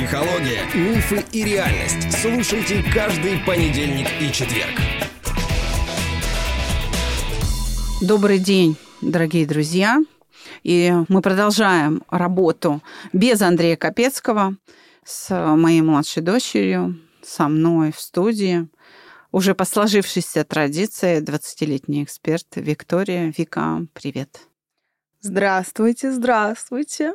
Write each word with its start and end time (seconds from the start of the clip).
Психология, 0.00 0.64
мифы 0.74 1.22
и 1.30 1.44
реальность. 1.44 2.10
Слушайте 2.22 2.82
каждый 2.90 3.38
понедельник 3.44 4.06
и 4.18 4.32
четверг. 4.32 4.80
Добрый 8.00 8.38
день, 8.38 8.78
дорогие 9.02 9.44
друзья. 9.44 9.98
И 10.62 10.90
мы 11.10 11.20
продолжаем 11.20 12.02
работу 12.08 12.82
без 13.12 13.42
Андрея 13.42 13.76
Капецкого 13.76 14.56
с 15.04 15.28
моей 15.54 15.82
младшей 15.82 16.22
дочерью, 16.22 16.98
со 17.22 17.48
мной 17.48 17.92
в 17.92 18.00
студии. 18.00 18.68
Уже 19.32 19.54
по 19.54 19.66
сложившейся 19.66 20.44
традиции 20.44 21.20
20-летний 21.20 22.04
эксперт 22.04 22.46
Виктория. 22.56 23.34
Вика, 23.36 23.84
привет. 23.92 24.40
Здравствуйте, 25.20 26.10
здравствуйте. 26.10 27.12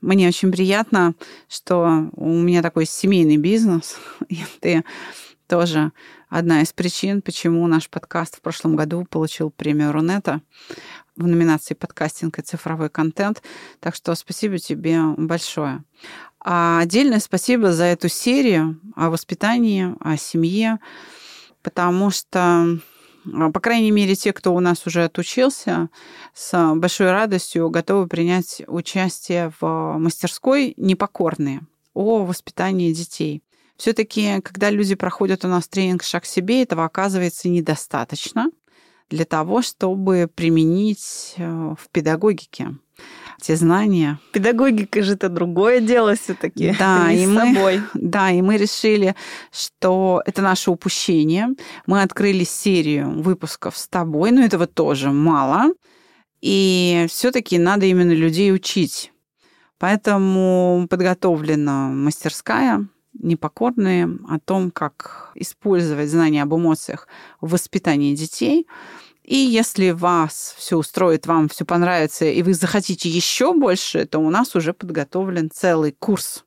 Мне 0.00 0.28
очень 0.28 0.52
приятно, 0.52 1.14
что 1.48 2.08
у 2.12 2.32
меня 2.32 2.62
такой 2.62 2.86
семейный 2.86 3.36
бизнес, 3.36 3.96
и 4.28 4.38
ты 4.60 4.84
тоже 5.48 5.92
одна 6.28 6.62
из 6.62 6.72
причин, 6.72 7.20
почему 7.20 7.66
наш 7.66 7.88
подкаст 7.88 8.36
в 8.36 8.40
прошлом 8.40 8.76
году 8.76 9.04
получил 9.08 9.50
премию 9.50 9.92
Рунета 9.92 10.40
в 11.16 11.26
номинации 11.26 11.74
«Подкастинг 11.74 12.38
и 12.38 12.42
цифровой 12.42 12.90
контент». 12.90 13.42
Так 13.80 13.96
что 13.96 14.14
спасибо 14.14 14.58
тебе 14.58 15.02
большое. 15.16 15.82
А 16.40 16.78
отдельное 16.80 17.18
спасибо 17.18 17.72
за 17.72 17.84
эту 17.84 18.08
серию 18.08 18.80
о 18.94 19.10
воспитании, 19.10 19.94
о 20.00 20.16
семье, 20.16 20.78
потому 21.62 22.10
что 22.10 22.78
по 23.52 23.60
крайней 23.60 23.90
мере, 23.90 24.14
те, 24.14 24.32
кто 24.32 24.54
у 24.54 24.60
нас 24.60 24.86
уже 24.86 25.04
отучился, 25.04 25.88
с 26.34 26.74
большой 26.74 27.10
радостью 27.10 27.70
готовы 27.70 28.06
принять 28.06 28.62
участие 28.66 29.52
в 29.60 29.96
мастерской 29.98 30.74
«Непокорные» 30.76 31.62
о 31.94 32.24
воспитании 32.24 32.92
детей. 32.92 33.42
Все-таки, 33.76 34.40
когда 34.40 34.70
люди 34.70 34.94
проходят 34.94 35.44
у 35.44 35.48
нас 35.48 35.68
тренинг 35.68 36.02
«Шаг 36.02 36.24
к 36.24 36.26
себе», 36.26 36.62
этого 36.62 36.84
оказывается 36.84 37.48
недостаточно 37.48 38.50
для 39.10 39.24
того, 39.24 39.62
чтобы 39.62 40.28
применить 40.32 41.34
э, 41.36 41.74
в 41.78 41.88
педагогике 41.90 42.76
те 43.40 43.56
знания. 43.56 44.18
Педагогика 44.32 45.02
же 45.02 45.14
это 45.14 45.28
другое 45.28 45.80
дело 45.80 46.16
все-таки. 46.16 46.74
Да, 46.78 47.12
и 47.12 47.26
мы, 47.26 47.54
собой. 47.54 47.82
да, 47.94 48.30
и 48.30 48.42
мы 48.42 48.56
решили, 48.56 49.14
что 49.52 50.22
это 50.26 50.42
наше 50.42 50.70
упущение. 50.70 51.48
Мы 51.86 52.02
открыли 52.02 52.44
серию 52.44 53.22
выпусков 53.22 53.78
с 53.78 53.86
тобой, 53.86 54.32
но 54.32 54.42
этого 54.42 54.66
тоже 54.66 55.10
мало. 55.10 55.72
И 56.40 57.06
все-таки 57.08 57.58
надо 57.58 57.86
именно 57.86 58.12
людей 58.12 58.52
учить. 58.52 59.12
Поэтому 59.78 60.86
подготовлена 60.90 61.88
мастерская 61.88 62.88
непокорные 63.18 64.08
о 64.28 64.38
том, 64.38 64.70
как 64.70 65.32
использовать 65.34 66.10
знания 66.10 66.42
об 66.42 66.54
эмоциях 66.54 67.08
в 67.40 67.50
воспитании 67.50 68.14
детей– 68.14 68.66
и 69.28 69.36
если 69.36 69.90
вас 69.90 70.54
все 70.56 70.78
устроит, 70.78 71.26
вам 71.26 71.50
все 71.50 71.66
понравится, 71.66 72.24
и 72.24 72.42
вы 72.42 72.54
захотите 72.54 73.10
еще 73.10 73.52
больше, 73.52 74.06
то 74.06 74.20
у 74.20 74.30
нас 74.30 74.56
уже 74.56 74.72
подготовлен 74.72 75.50
целый 75.52 75.92
курс 75.92 76.46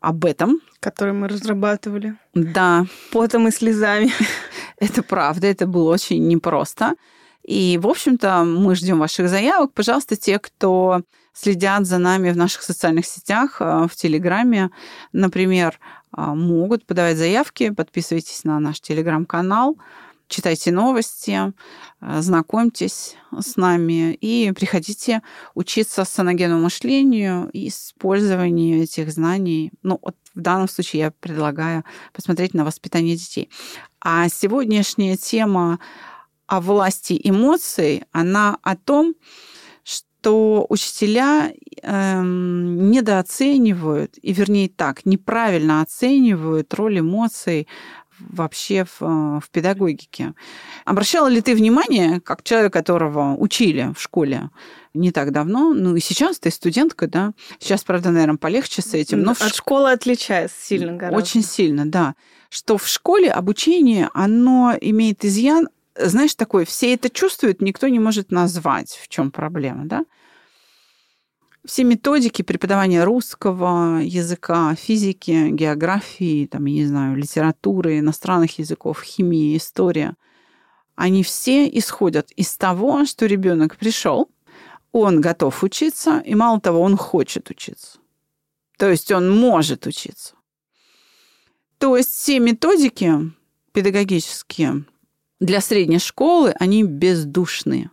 об 0.00 0.24
этом. 0.24 0.62
Который 0.80 1.12
мы 1.12 1.28
разрабатывали. 1.28 2.16
Да. 2.32 2.86
Потом 3.12 3.48
и 3.48 3.50
слезами. 3.50 4.10
Это 4.78 5.02
правда, 5.02 5.46
это 5.46 5.66
было 5.66 5.92
очень 5.92 6.26
непросто. 6.26 6.94
И, 7.42 7.78
в 7.82 7.86
общем-то, 7.86 8.44
мы 8.44 8.74
ждем 8.76 8.98
ваших 8.98 9.28
заявок. 9.28 9.74
Пожалуйста, 9.74 10.16
те, 10.16 10.38
кто 10.38 11.02
следят 11.36 11.86
за 11.86 11.98
нами 11.98 12.30
в 12.30 12.36
наших 12.36 12.62
социальных 12.62 13.06
сетях, 13.06 13.60
э, 13.60 13.86
в 13.90 13.94
Телеграме, 13.94 14.70
например, 15.12 15.78
э, 16.16 16.22
могут 16.22 16.86
подавать 16.86 17.18
заявки. 17.18 17.70
Подписывайтесь 17.70 18.44
на 18.44 18.58
наш 18.60 18.80
Телеграм-канал 18.80 19.76
читайте 20.28 20.72
новости, 20.72 21.52
э, 22.00 22.20
знакомьтесь 22.20 23.16
с 23.38 23.56
нами 23.56 24.14
и 24.14 24.52
приходите 24.52 25.22
учиться 25.54 26.04
саногенному 26.04 26.62
мышлению 26.62 27.48
и 27.52 27.68
использованию 27.68 28.82
этих 28.82 29.10
знаний. 29.12 29.72
Ну, 29.82 29.98
вот 30.02 30.16
в 30.34 30.40
данном 30.40 30.68
случае 30.68 31.02
я 31.02 31.10
предлагаю 31.10 31.84
посмотреть 32.12 32.54
на 32.54 32.64
воспитание 32.64 33.16
детей. 33.16 33.50
А 34.00 34.28
сегодняшняя 34.28 35.16
тема 35.16 35.78
о 36.46 36.60
власти 36.60 37.20
эмоций, 37.22 38.04
она 38.12 38.58
о 38.62 38.76
том, 38.76 39.14
что 40.26 40.66
учителя 40.70 41.52
эм, 41.82 42.90
недооценивают, 42.90 44.18
и 44.20 44.32
вернее 44.32 44.68
так, 44.68 45.06
неправильно 45.06 45.82
оценивают 45.82 46.74
роль 46.74 46.98
эмоций 46.98 47.68
вообще 48.18 48.84
в, 48.84 49.02
э, 49.02 49.40
в 49.40 49.48
педагогике. 49.52 50.34
Обращала 50.84 51.28
ли 51.28 51.40
ты 51.40 51.54
внимание, 51.54 52.20
как 52.20 52.42
человек, 52.42 52.72
которого 52.72 53.36
учили 53.36 53.92
в 53.96 54.02
школе 54.02 54.50
не 54.94 55.12
так 55.12 55.30
давно, 55.30 55.74
ну 55.74 55.94
и 55.94 56.00
сейчас 56.00 56.40
ты 56.40 56.50
студентка, 56.50 57.06
да? 57.06 57.32
Сейчас, 57.60 57.84
правда, 57.84 58.10
наверное, 58.10 58.36
полегче 58.36 58.82
с 58.82 58.94
этим. 58.94 59.20
Но 59.20 59.30
От 59.30 59.38
в... 59.38 59.54
школы 59.54 59.92
отличается 59.92 60.56
сильно 60.60 60.94
гораздо. 60.94 61.18
Очень 61.18 61.44
сильно, 61.44 61.88
да. 61.88 62.16
Что 62.48 62.78
в 62.78 62.88
школе 62.88 63.30
обучение, 63.30 64.10
оно 64.12 64.74
имеет 64.80 65.24
изъян, 65.24 65.68
знаешь, 65.98 66.34
такой, 66.34 66.64
все 66.64 66.94
это 66.94 67.10
чувствуют, 67.10 67.60
никто 67.60 67.88
не 67.88 67.98
может 67.98 68.30
назвать, 68.30 68.98
в 69.02 69.08
чем 69.08 69.30
проблема, 69.30 69.84
да? 69.86 70.04
все 71.66 71.84
методики 71.84 72.42
преподавания 72.42 73.04
русского 73.04 73.98
языка, 73.98 74.74
физики, 74.76 75.50
географии, 75.50 76.46
там, 76.46 76.64
я 76.66 76.74
не 76.74 76.86
знаю, 76.86 77.16
литературы, 77.16 77.98
иностранных 77.98 78.58
языков, 78.58 79.02
химии, 79.02 79.56
история, 79.56 80.14
они 80.94 81.22
все 81.22 81.68
исходят 81.68 82.30
из 82.32 82.56
того, 82.56 83.04
что 83.04 83.26
ребенок 83.26 83.76
пришел, 83.76 84.30
он 84.92 85.20
готов 85.20 85.62
учиться, 85.62 86.22
и 86.24 86.34
мало 86.34 86.60
того, 86.60 86.80
он 86.80 86.96
хочет 86.96 87.50
учиться. 87.50 87.98
То 88.78 88.88
есть 88.88 89.10
он 89.10 89.36
может 89.36 89.86
учиться. 89.86 90.34
То 91.78 91.96
есть 91.96 92.10
все 92.10 92.38
методики 92.38 93.12
педагогические 93.72 94.84
для 95.40 95.60
средней 95.60 95.98
школы, 95.98 96.54
они 96.58 96.82
бездушные. 96.82 97.90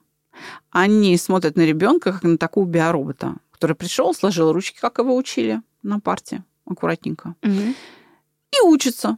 Они 0.72 1.18
смотрят 1.18 1.56
на 1.56 1.62
ребенка 1.62 2.12
как 2.14 2.24
на 2.24 2.38
такого 2.38 2.66
биоробота 2.66 3.36
который 3.64 3.78
пришел, 3.78 4.14
сложил 4.14 4.52
ручки, 4.52 4.78
как 4.81 4.98
его 4.98 5.16
учили 5.16 5.62
на 5.84 6.02
парте, 6.02 6.44
аккуратненько, 6.66 7.36
угу. 7.42 7.74
и 8.52 8.62
учится. 8.66 9.18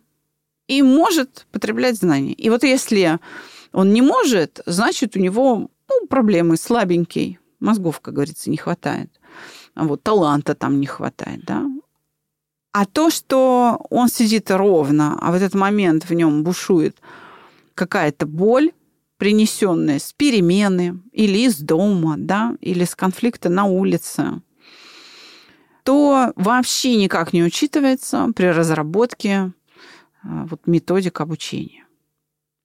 И 0.68 0.84
может 0.84 1.48
потреблять 1.52 1.98
знания. 1.98 2.34
И 2.34 2.52
вот 2.52 2.62
если 2.62 3.20
он 3.72 3.92
не 3.92 4.04
может, 4.04 4.62
значит, 4.68 5.16
у 5.16 5.20
него 5.20 5.72
ну, 5.90 6.08
проблемы, 6.08 6.58
слабенький, 6.58 7.40
мозгов, 7.60 8.02
как 8.02 8.14
говорится, 8.14 8.52
не 8.52 8.58
хватает. 8.58 9.10
А 9.74 9.86
вот 9.86 10.04
таланта 10.04 10.54
там 10.54 10.80
не 10.80 10.86
хватает, 10.86 11.44
да. 11.46 11.66
А 12.72 12.86
то, 12.86 13.10
что 13.10 13.84
он 13.90 14.10
сидит 14.10 14.52
ровно, 14.52 15.18
а 15.20 15.32
в 15.32 15.34
этот 15.34 15.56
момент 15.56 16.08
в 16.08 16.14
нем 16.14 16.44
бушует 16.44 16.98
какая-то 17.76 18.26
боль, 18.26 18.72
принесенные 19.18 20.00
с 20.00 20.14
перемены 20.14 21.00
или 21.12 21.40
из 21.40 21.60
дома, 21.60 22.16
да, 22.18 22.56
или 22.60 22.84
с 22.84 22.96
конфликта 22.96 23.50
на 23.50 23.66
улице, 23.66 24.42
то 25.84 26.34
вообще 26.36 26.96
никак 26.96 27.32
не 27.32 27.44
учитывается 27.44 28.28
при 28.36 28.48
разработке 28.48 29.54
а, 30.24 30.46
вот, 30.48 30.66
методик 30.66 31.22
обучения. 31.22 31.86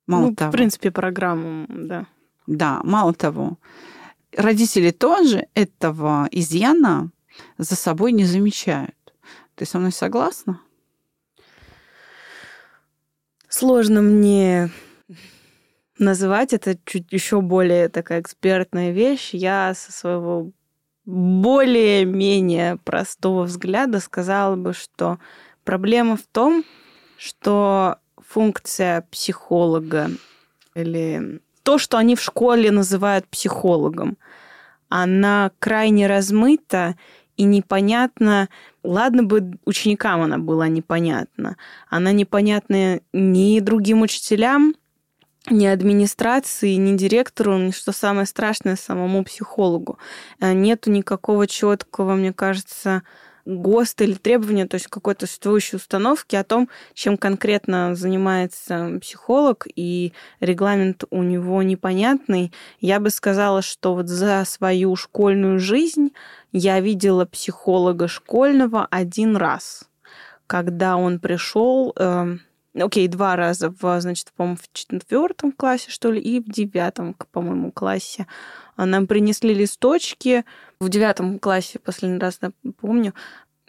Мало 0.07 0.29
ну, 0.29 0.35
того, 0.35 0.51
в 0.51 0.53
принципе, 0.53 0.91
программу, 0.91 1.67
да. 1.69 2.07
Да, 2.47 2.81
мало 2.83 3.13
того, 3.13 3.59
родители 4.33 4.91
тоже 4.91 5.47
этого 5.55 6.29
изъяна 6.33 7.11
за 7.59 7.77
собой 7.77 8.13
не 8.13 8.25
замечают. 8.25 8.97
Ты 9.55 9.67
со 9.67 9.79
мной 9.79 9.93
согласна? 9.93 10.61
Сложно 13.49 14.01
мне 14.01 14.71
называть 15.99 16.53
это 16.53 16.77
чуть 16.85 17.13
еще 17.13 17.41
более 17.41 17.89
такая 17.89 18.21
экспертная 18.21 18.91
вещь. 18.91 19.31
Я 19.33 19.75
со 19.75 19.93
своего 19.93 20.51
более-менее 21.05 22.77
простого 22.77 23.45
взгляда 23.45 24.01
сказала 24.01 24.57
бы, 24.57 24.73
что 24.73 25.19
проблема 25.65 26.17
в 26.17 26.23
том, 26.23 26.65
что 27.17 27.99
функция 28.17 29.03
психолога 29.11 30.11
или 30.75 31.41
то, 31.63 31.79
что 31.79 31.99
они 31.99 32.17
в 32.17 32.23
школе 32.23 32.71
называют 32.71 33.27
психологом, 33.29 34.17
она 34.89 35.51
крайне 35.59 36.07
размыта 36.07 36.97
и 37.37 37.45
непонятна. 37.45 38.49
Ладно 38.83 39.23
бы 39.23 39.59
ученикам 39.65 40.23
она 40.23 40.39
была 40.39 40.69
непонятна. 40.69 41.57
Она 41.89 42.13
непонятна 42.13 43.01
ни 43.13 43.61
другим 43.61 44.03
учителям, 44.03 44.75
ни 45.49 45.67
администрации, 45.67 46.75
ни 46.75 46.97
директору, 46.97 47.57
ни, 47.57 47.71
что 47.71 47.93
самое 47.93 48.27
страшное, 48.27 48.77
самому 48.77 49.25
психологу. 49.25 49.99
Э, 50.41 50.53
нету 50.53 50.91
никакого 50.91 51.47
четкого, 51.47 52.15
мне 52.15 52.33
кажется, 52.33 53.03
ГОСТ 53.47 54.03
или 54.03 54.15
требования, 54.15 54.67
то 54.67 54.75
есть 54.75 54.87
какой-то 54.87 55.27
существующей 55.27 55.77
установки 55.77 56.37
о 56.37 56.45
том, 56.45 56.69
чем 56.95 57.17
конкретно 57.17 57.95
занимается 57.95 58.99
психолог, 59.01 59.67
и 59.75 60.13
регламент 60.41 61.05
у 61.11 61.23
него 61.23 61.63
непонятный. 61.63 62.53
Я 62.81 63.01
бы 63.01 63.11
сказала, 63.11 63.63
что 63.63 63.95
вот 63.95 64.09
за 64.09 64.45
свою 64.45 64.95
школьную 64.97 65.59
жизнь 65.59 66.13
я 66.53 66.81
видела 66.81 67.25
психолога 67.25 68.09
школьного 68.09 68.87
один 68.91 69.37
раз, 69.37 69.85
когда 70.47 70.97
он 70.97 71.19
пришел, 71.19 71.93
э, 71.97 72.37
окей, 72.75 73.09
два 73.09 73.37
раза, 73.37 73.71
в, 73.71 74.01
значит, 74.01 74.33
по-моему, 74.37 74.59
в 74.59 74.73
четвертом 74.73 75.53
классе, 75.53 75.91
что 75.91 76.11
ли, 76.11 76.21
и 76.21 76.41
в 76.41 76.51
девятом, 76.51 77.15
по-моему, 77.33 77.73
классе. 77.73 78.27
Нам 78.77 79.07
принесли 79.07 79.55
листочки, 79.55 80.45
в 80.81 80.89
девятом 80.89 81.39
классе, 81.39 81.79
последний 81.79 82.19
раз 82.19 82.39
да, 82.39 82.53
помню, 82.81 83.15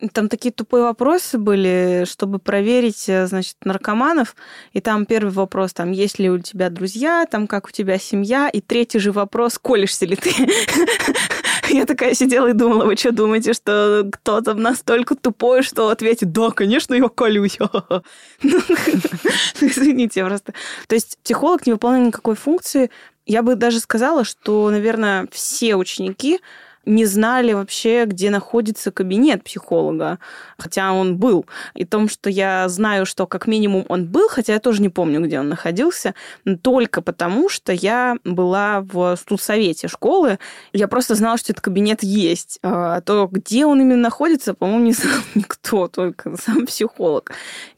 там 0.09 0.29
такие 0.29 0.51
тупые 0.51 0.83
вопросы 0.83 1.37
были, 1.37 2.05
чтобы 2.07 2.39
проверить, 2.39 3.07
э, 3.07 3.27
значит, 3.27 3.55
наркоманов. 3.63 4.35
И 4.73 4.81
там 4.81 5.05
первый 5.05 5.31
вопрос, 5.31 5.73
там, 5.73 5.91
есть 5.91 6.19
ли 6.19 6.29
у 6.29 6.39
тебя 6.39 6.69
друзья, 6.69 7.25
там, 7.29 7.47
как 7.47 7.67
у 7.67 7.71
тебя 7.71 7.97
семья. 7.97 8.49
И 8.49 8.61
третий 8.61 8.99
же 8.99 9.11
вопрос, 9.11 9.57
колешься 9.59 10.05
ли 10.05 10.15
ты? 10.15 10.31
Я 11.69 11.85
такая 11.85 12.13
сидела 12.13 12.47
и 12.47 12.53
думала, 12.53 12.85
вы 12.85 12.97
что 12.97 13.11
думаете, 13.11 13.53
что 13.53 14.09
кто-то 14.11 14.55
настолько 14.55 15.15
тупой, 15.15 15.63
что 15.63 15.89
ответит, 15.89 16.31
да, 16.31 16.49
конечно, 16.51 16.93
я 16.93 17.07
колюсь. 17.07 17.57
Извините 19.61 20.25
просто. 20.25 20.53
То 20.87 20.95
есть 20.95 21.17
психолог 21.23 21.65
не 21.65 21.73
выполняет 21.73 22.07
никакой 22.07 22.35
функции. 22.35 22.89
Я 23.25 23.41
бы 23.41 23.55
даже 23.55 23.79
сказала, 23.79 24.25
что, 24.25 24.69
наверное, 24.69 25.27
все 25.31 25.75
ученики 25.75 26.41
не 26.85 27.05
знали 27.05 27.53
вообще, 27.53 28.05
где 28.05 28.29
находится 28.29 28.91
кабинет 28.91 29.43
психолога, 29.43 30.19
хотя 30.57 30.93
он 30.93 31.17
был. 31.17 31.45
И 31.75 31.85
том, 31.85 32.09
что 32.09 32.29
я 32.29 32.67
знаю, 32.69 33.05
что 33.05 33.27
как 33.27 33.47
минимум 33.47 33.85
он 33.89 34.07
был, 34.07 34.29
хотя 34.29 34.53
я 34.53 34.59
тоже 34.59 34.81
не 34.81 34.89
помню, 34.89 35.21
где 35.21 35.39
он 35.39 35.49
находился, 35.49 36.15
только 36.61 37.01
потому, 37.01 37.49
что 37.49 37.71
я 37.71 38.17
была 38.23 38.81
в 38.81 39.15
студсовете 39.15 39.87
школы, 39.87 40.39
я 40.73 40.87
просто 40.87 41.15
знала, 41.15 41.37
что 41.37 41.51
этот 41.51 41.63
кабинет 41.63 42.03
есть. 42.03 42.59
А 42.63 43.01
то, 43.01 43.27
где 43.31 43.65
он 43.65 43.81
именно 43.81 44.01
находится, 44.01 44.53
по-моему, 44.53 44.85
не 44.85 44.93
знал 44.93 45.19
никто, 45.35 45.87
только 45.87 46.35
сам 46.37 46.65
психолог. 46.65 47.31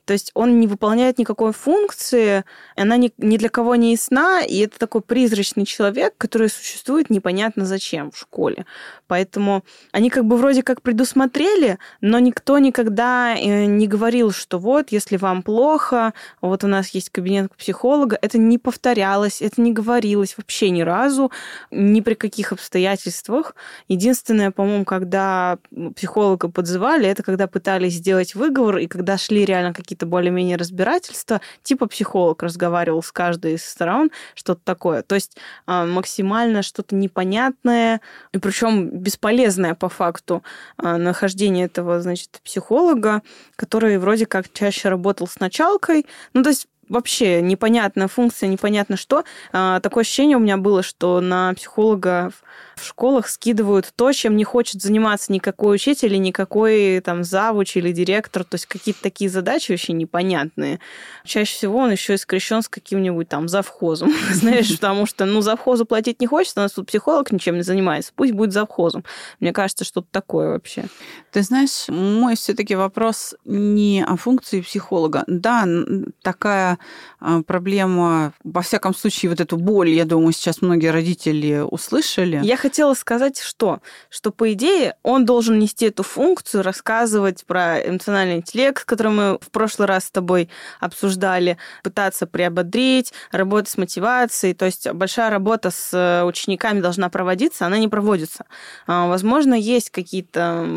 То 0.05 0.13
есть 0.13 0.31
он 0.33 0.59
не 0.59 0.67
выполняет 0.67 1.17
никакой 1.17 1.53
функции, 1.53 2.43
она 2.75 2.97
ни, 2.97 3.11
ни 3.17 3.37
для 3.37 3.49
кого 3.49 3.75
не 3.75 3.91
ясна, 3.91 4.41
и 4.41 4.59
это 4.59 4.77
такой 4.77 5.01
призрачный 5.01 5.65
человек, 5.65 6.15
который 6.17 6.49
существует 6.49 7.09
непонятно 7.09 7.65
зачем 7.65 8.11
в 8.11 8.17
школе. 8.17 8.65
Поэтому 9.07 9.63
они 9.91 10.09
как 10.09 10.25
бы 10.25 10.35
вроде 10.37 10.63
как 10.63 10.81
предусмотрели, 10.81 11.77
но 12.01 12.19
никто 12.19 12.57
никогда 12.57 13.35
э, 13.35 13.65
не 13.65 13.87
говорил, 13.87 14.31
что 14.31 14.59
вот, 14.59 14.91
если 14.91 15.17
вам 15.17 15.41
плохо, 15.43 16.13
вот 16.41 16.63
у 16.63 16.67
нас 16.67 16.89
есть 16.89 17.09
кабинет 17.09 17.55
психолога. 17.55 18.17
Это 18.21 18.37
не 18.37 18.57
повторялось, 18.57 19.41
это 19.41 19.61
не 19.61 19.71
говорилось 19.71 20.35
вообще 20.37 20.69
ни 20.69 20.81
разу, 20.81 21.31
ни 21.71 22.01
при 22.01 22.15
каких 22.15 22.51
обстоятельствах. 22.51 23.55
Единственное, 23.87 24.51
по-моему, 24.51 24.83
когда 24.83 25.57
психолога 25.95 26.49
подзывали, 26.49 27.07
это 27.07 27.23
когда 27.23 27.47
пытались 27.47 27.93
сделать 27.93 28.35
выговор, 28.35 28.77
и 28.77 28.87
когда 28.87 29.17
шли 29.17 29.45
реально 29.45 29.73
какие 29.73 29.92
какие-то 29.93 30.05
более-менее 30.07 30.57
разбирательства, 30.57 31.39
типа 31.61 31.87
психолог 31.87 32.41
разговаривал 32.41 33.03
с 33.03 33.11
каждой 33.11 33.53
из 33.53 33.65
сторон, 33.65 34.09
что-то 34.33 34.61
такое. 34.63 35.03
То 35.03 35.15
есть 35.15 35.37
а, 35.67 35.85
максимально 35.85 36.63
что-то 36.63 36.95
непонятное, 36.95 38.01
и 38.33 38.39
причем 38.39 38.89
бесполезное 38.89 39.75
по 39.75 39.89
факту 39.89 40.43
а, 40.77 40.97
нахождение 40.97 41.65
этого, 41.65 42.01
значит, 42.01 42.41
психолога, 42.43 43.21
который 43.55 43.99
вроде 43.99 44.25
как 44.25 44.51
чаще 44.51 44.89
работал 44.89 45.27
с 45.27 45.39
началкой. 45.39 46.07
Ну, 46.33 46.41
то 46.41 46.49
есть 46.49 46.67
вообще 46.89 47.41
непонятная 47.41 48.07
функция, 48.07 48.47
непонятно 48.47 48.97
что. 48.97 49.23
А, 49.51 49.79
такое 49.79 50.01
ощущение 50.01 50.37
у 50.37 50.39
меня 50.39 50.57
было, 50.57 50.83
что 50.83 51.21
на 51.21 51.53
психологов 51.53 52.43
в 52.75 52.85
школах 52.85 53.27
скидывают 53.27 53.93
то, 53.95 54.11
чем 54.11 54.35
не 54.35 54.43
хочет 54.43 54.81
заниматься 54.81 55.31
никакой 55.31 55.75
учитель, 55.75 56.19
никакой 56.19 56.99
там 57.01 57.23
завуч 57.23 57.77
или 57.77 57.91
директор. 57.91 58.43
То 58.43 58.55
есть 58.55 58.65
какие-то 58.65 59.01
такие 59.01 59.29
задачи 59.29 59.71
вообще 59.71 59.93
непонятные. 59.93 60.79
Чаще 61.23 61.53
всего 61.53 61.79
он 61.79 61.91
еще 61.91 62.15
и 62.15 62.17
скрещен 62.17 62.61
с 62.61 62.69
каким-нибудь 62.69 63.29
там 63.29 63.47
завхозом. 63.47 64.13
Знаешь, 64.31 64.71
потому 64.71 65.05
что, 65.05 65.25
ну, 65.25 65.41
завхозу 65.41 65.85
платить 65.85 66.19
не 66.19 66.27
хочется, 66.27 66.59
у 66.59 66.63
нас 66.63 66.73
тут 66.73 66.87
психолог 66.87 67.31
ничем 67.31 67.55
не 67.55 67.63
занимается. 67.63 68.11
Пусть 68.15 68.33
будет 68.33 68.53
завхозом. 68.53 69.03
Мне 69.39 69.53
кажется, 69.53 69.85
что-то 69.85 70.07
такое 70.11 70.49
вообще. 70.49 70.85
Ты 71.31 71.41
знаешь, 71.41 71.87
мой 71.87 72.35
все-таки 72.35 72.75
вопрос 72.75 73.35
не 73.45 74.03
о 74.05 74.15
функции 74.15 74.61
психолога. 74.61 75.23
Да, 75.27 75.67
такая 76.21 76.72
а, 77.19 77.41
проблема, 77.41 78.33
во 78.43 78.61
всяком 78.61 78.93
случае, 78.95 79.29
вот 79.29 79.39
эту 79.39 79.57
боль, 79.57 79.89
я 79.89 80.05
думаю, 80.05 80.33
сейчас 80.33 80.61
многие 80.61 80.91
родители 80.91 81.59
услышали. 81.59 82.39
Я 82.43 82.57
хотела 82.57 82.93
сказать, 82.93 83.39
что? 83.39 83.79
Что, 84.09 84.31
по 84.31 84.51
идее, 84.53 84.95
он 85.03 85.25
должен 85.25 85.59
нести 85.59 85.85
эту 85.85 86.03
функцию, 86.03 86.63
рассказывать 86.63 87.45
про 87.45 87.79
эмоциональный 87.79 88.37
интеллект, 88.37 88.83
который 88.85 89.11
мы 89.11 89.37
в 89.39 89.51
прошлый 89.51 89.87
раз 89.87 90.05
с 90.05 90.11
тобой 90.11 90.49
обсуждали, 90.79 91.57
пытаться 91.83 92.27
приободрить, 92.27 93.13
работать 93.31 93.69
с 93.69 93.77
мотивацией. 93.77 94.53
То 94.53 94.65
есть 94.65 94.91
большая 94.91 95.29
работа 95.29 95.71
с 95.71 95.93
э, 95.93 96.23
учениками 96.25 96.81
должна 96.81 97.09
проводиться, 97.09 97.65
она 97.65 97.77
не 97.77 97.87
проводится. 97.87 98.45
А, 98.87 99.07
возможно, 99.07 99.53
есть 99.53 99.89
какие-то 99.89 100.67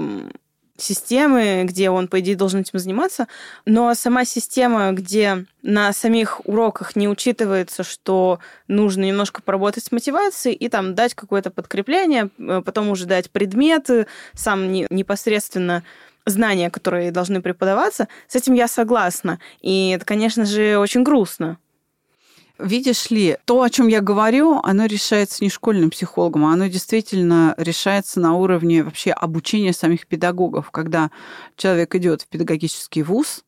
системы, 0.79 1.65
где 1.65 1.91
он, 1.91 2.09
по 2.09 2.21
идее, 2.21 2.37
должен 2.37 2.61
этим 2.61 2.79
заниматься, 2.79 3.29
но 3.65 3.95
сама 3.95 4.25
система, 4.25 4.93
где 4.93 5.45
на 5.63 5.93
самих 5.93 6.47
уроках 6.47 6.97
не 6.97 7.09
учитывается, 7.09 7.83
что 7.83 8.39
нужно 8.69 9.05
немножко 9.05 9.43
поработать 9.43 9.85
с 9.85 9.93
мотивацией 9.93 10.55
и 10.55 10.69
там 10.69 10.95
дать 10.95 11.15
какое-то 11.15 11.51
подкрепление, 11.51 12.31
э, 12.39 12.63
потом 12.65 12.89
уже 12.89 13.07
дать 13.07 13.31
предметы, 13.31 14.07
сам 14.35 14.73
непосредственно 14.73 15.83
знания, 16.27 16.71
которые 16.71 17.13
должны 17.13 17.41
преподаваться, 17.41 18.09
с 18.27 18.35
этим 18.35 18.55
я 18.55 18.69
согласна. 18.69 19.39
И 19.61 19.91
это, 19.91 20.05
конечно 20.05 20.45
же, 20.45 20.79
очень 20.79 21.03
грустно. 21.03 21.59
Видишь 22.59 23.11
ли, 23.11 23.37
то, 23.45 23.61
о 23.61 23.69
чем 23.69 23.89
я 23.89 24.01
говорю, 24.01 24.61
оно 24.63 24.87
решается 24.87 25.45
не 25.45 25.51
школьным 25.51 25.91
психологом, 25.91 26.47
а 26.47 26.55
оно 26.55 26.69
действительно 26.69 27.55
решается 27.59 28.19
на 28.19 28.35
уровне 28.35 28.83
вообще 28.83 29.11
обучения 29.11 29.75
самих 29.75 30.07
педагогов. 30.07 30.71
Когда 30.71 31.11
человек 31.57 31.95
идет 31.95 32.23
в 32.23 32.29
педагогический 32.29 33.03
вуз, 33.03 33.45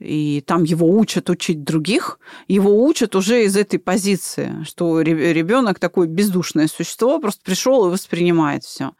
и 0.00 0.42
там 0.44 0.64
его 0.64 0.88
учат 0.88 1.30
учить 1.30 1.62
других, 1.62 2.18
его 2.48 2.84
учат 2.84 3.14
уже 3.14 3.44
из 3.44 3.56
этой 3.56 3.78
позиции, 3.78 4.64
что 4.64 5.00
ребенок 5.00 5.78
такое 5.78 6.08
бездушное 6.08 6.66
существо, 6.66 7.20
просто 7.20 7.42
пришел 7.44 7.86
и 7.86 7.90
воспринимает 7.90 8.64
все. 8.64 8.90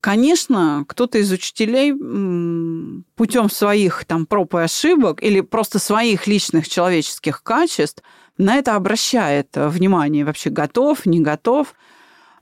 Конечно, 0.00 0.86
кто-то 0.88 1.18
из 1.18 1.30
учителей 1.30 1.92
путем 3.14 3.50
своих 3.50 4.06
там 4.06 4.24
проб 4.24 4.54
и 4.54 4.60
ошибок 4.60 5.22
или 5.22 5.42
просто 5.42 5.78
своих 5.78 6.26
личных 6.26 6.66
человеческих 6.70 7.42
качеств– 7.42 8.02
на 8.38 8.56
это 8.56 8.74
обращает 8.74 9.48
внимание, 9.54 10.24
вообще 10.24 10.50
готов, 10.50 11.06
не 11.06 11.20
готов. 11.20 11.74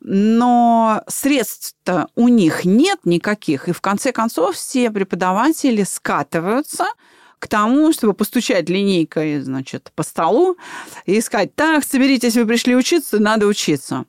Но 0.01 1.03
средств-то 1.09 2.09
у 2.15 2.29
них 2.29 2.65
нет 2.65 3.01
никаких, 3.05 3.69
и 3.69 3.73
в 3.73 3.83
конце 3.83 4.13
концов 4.13 4.57
все 4.57 4.91
преподаватели 4.91 5.83
скатываются 5.83 6.87
к 7.39 7.49
тому, 7.49 7.93
чтобы 7.93 8.15
постучать 8.15 8.69
линейкой, 8.71 9.41
значит, 9.41 9.93
по 9.95 10.03
столу 10.03 10.57
и 11.05 11.21
сказать, 11.21 11.55
так, 11.55 11.85
соберитесь, 11.85 12.37
вы 12.37 12.47
пришли 12.47 12.75
учиться, 12.75 13.19
надо 13.19 13.47
учиться. 13.47 14.07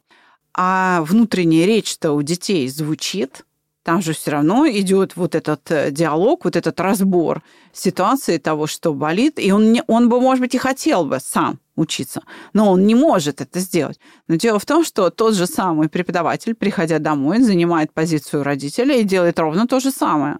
А 0.53 1.01
внутренняя 1.03 1.65
речь-то 1.65 2.13
у 2.13 2.21
детей 2.21 2.67
звучит– 2.69 3.45
там 3.83 4.01
же 4.01 4.13
все 4.13 4.31
равно 4.31 4.67
идет 4.67 5.15
вот 5.15 5.33
этот 5.33 5.71
э, 5.71 5.91
диалог, 5.91 6.45
вот 6.45 6.55
этот 6.55 6.79
разбор 6.79 7.41
ситуации 7.73 8.37
того, 8.37 8.67
что 8.67 8.93
болит. 8.93 9.39
И 9.39 9.51
он, 9.51 9.71
не, 9.71 9.83
он 9.87 10.07
бы, 10.07 10.21
может 10.21 10.41
быть, 10.41 10.55
и 10.55 10.59
хотел 10.59 11.05
бы 11.05 11.19
сам 11.19 11.59
учиться, 11.75 12.21
но 12.53 12.71
он 12.71 12.85
не 12.85 12.93
может 12.93 13.41
это 13.41 13.59
сделать. 13.59 13.99
Но 14.27 14.35
дело 14.35 14.59
в 14.59 14.65
том, 14.65 14.83
что 14.83 15.09
тот 15.09 15.33
же 15.33 15.47
самый 15.47 15.89
преподаватель, 15.89 16.53
приходя 16.53 16.99
домой, 16.99 17.41
занимает 17.41 17.91
позицию 17.91 18.43
родителя 18.43 18.95
и 18.97 19.03
делает 19.03 19.39
ровно 19.39 19.67
то 19.67 19.79
же 19.79 19.89
самое. 19.89 20.37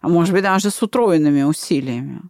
А 0.00 0.08
может 0.08 0.34
быть, 0.34 0.42
даже 0.42 0.70
с 0.70 0.82
утроенными 0.82 1.42
усилиями. 1.42 2.22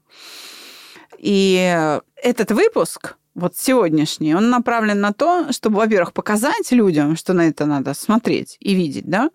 И 1.19 1.99
этот 2.17 2.50
выпуск, 2.50 3.17
вот 3.35 3.57
сегодняшний, 3.57 4.35
он 4.35 4.50
направлен 4.50 5.00
на 5.00 5.12
то, 5.12 5.53
чтобы, 5.53 5.77
во-первых, 5.77 6.12
показать 6.12 6.73
людям, 6.73 7.17
что 7.17 7.33
на 7.33 7.49
это 7.49 7.65
надо 7.65 7.95
смотреть 7.95 8.57
и 8.61 8.75
видеть, 8.75 9.09
да, 9.09 9.31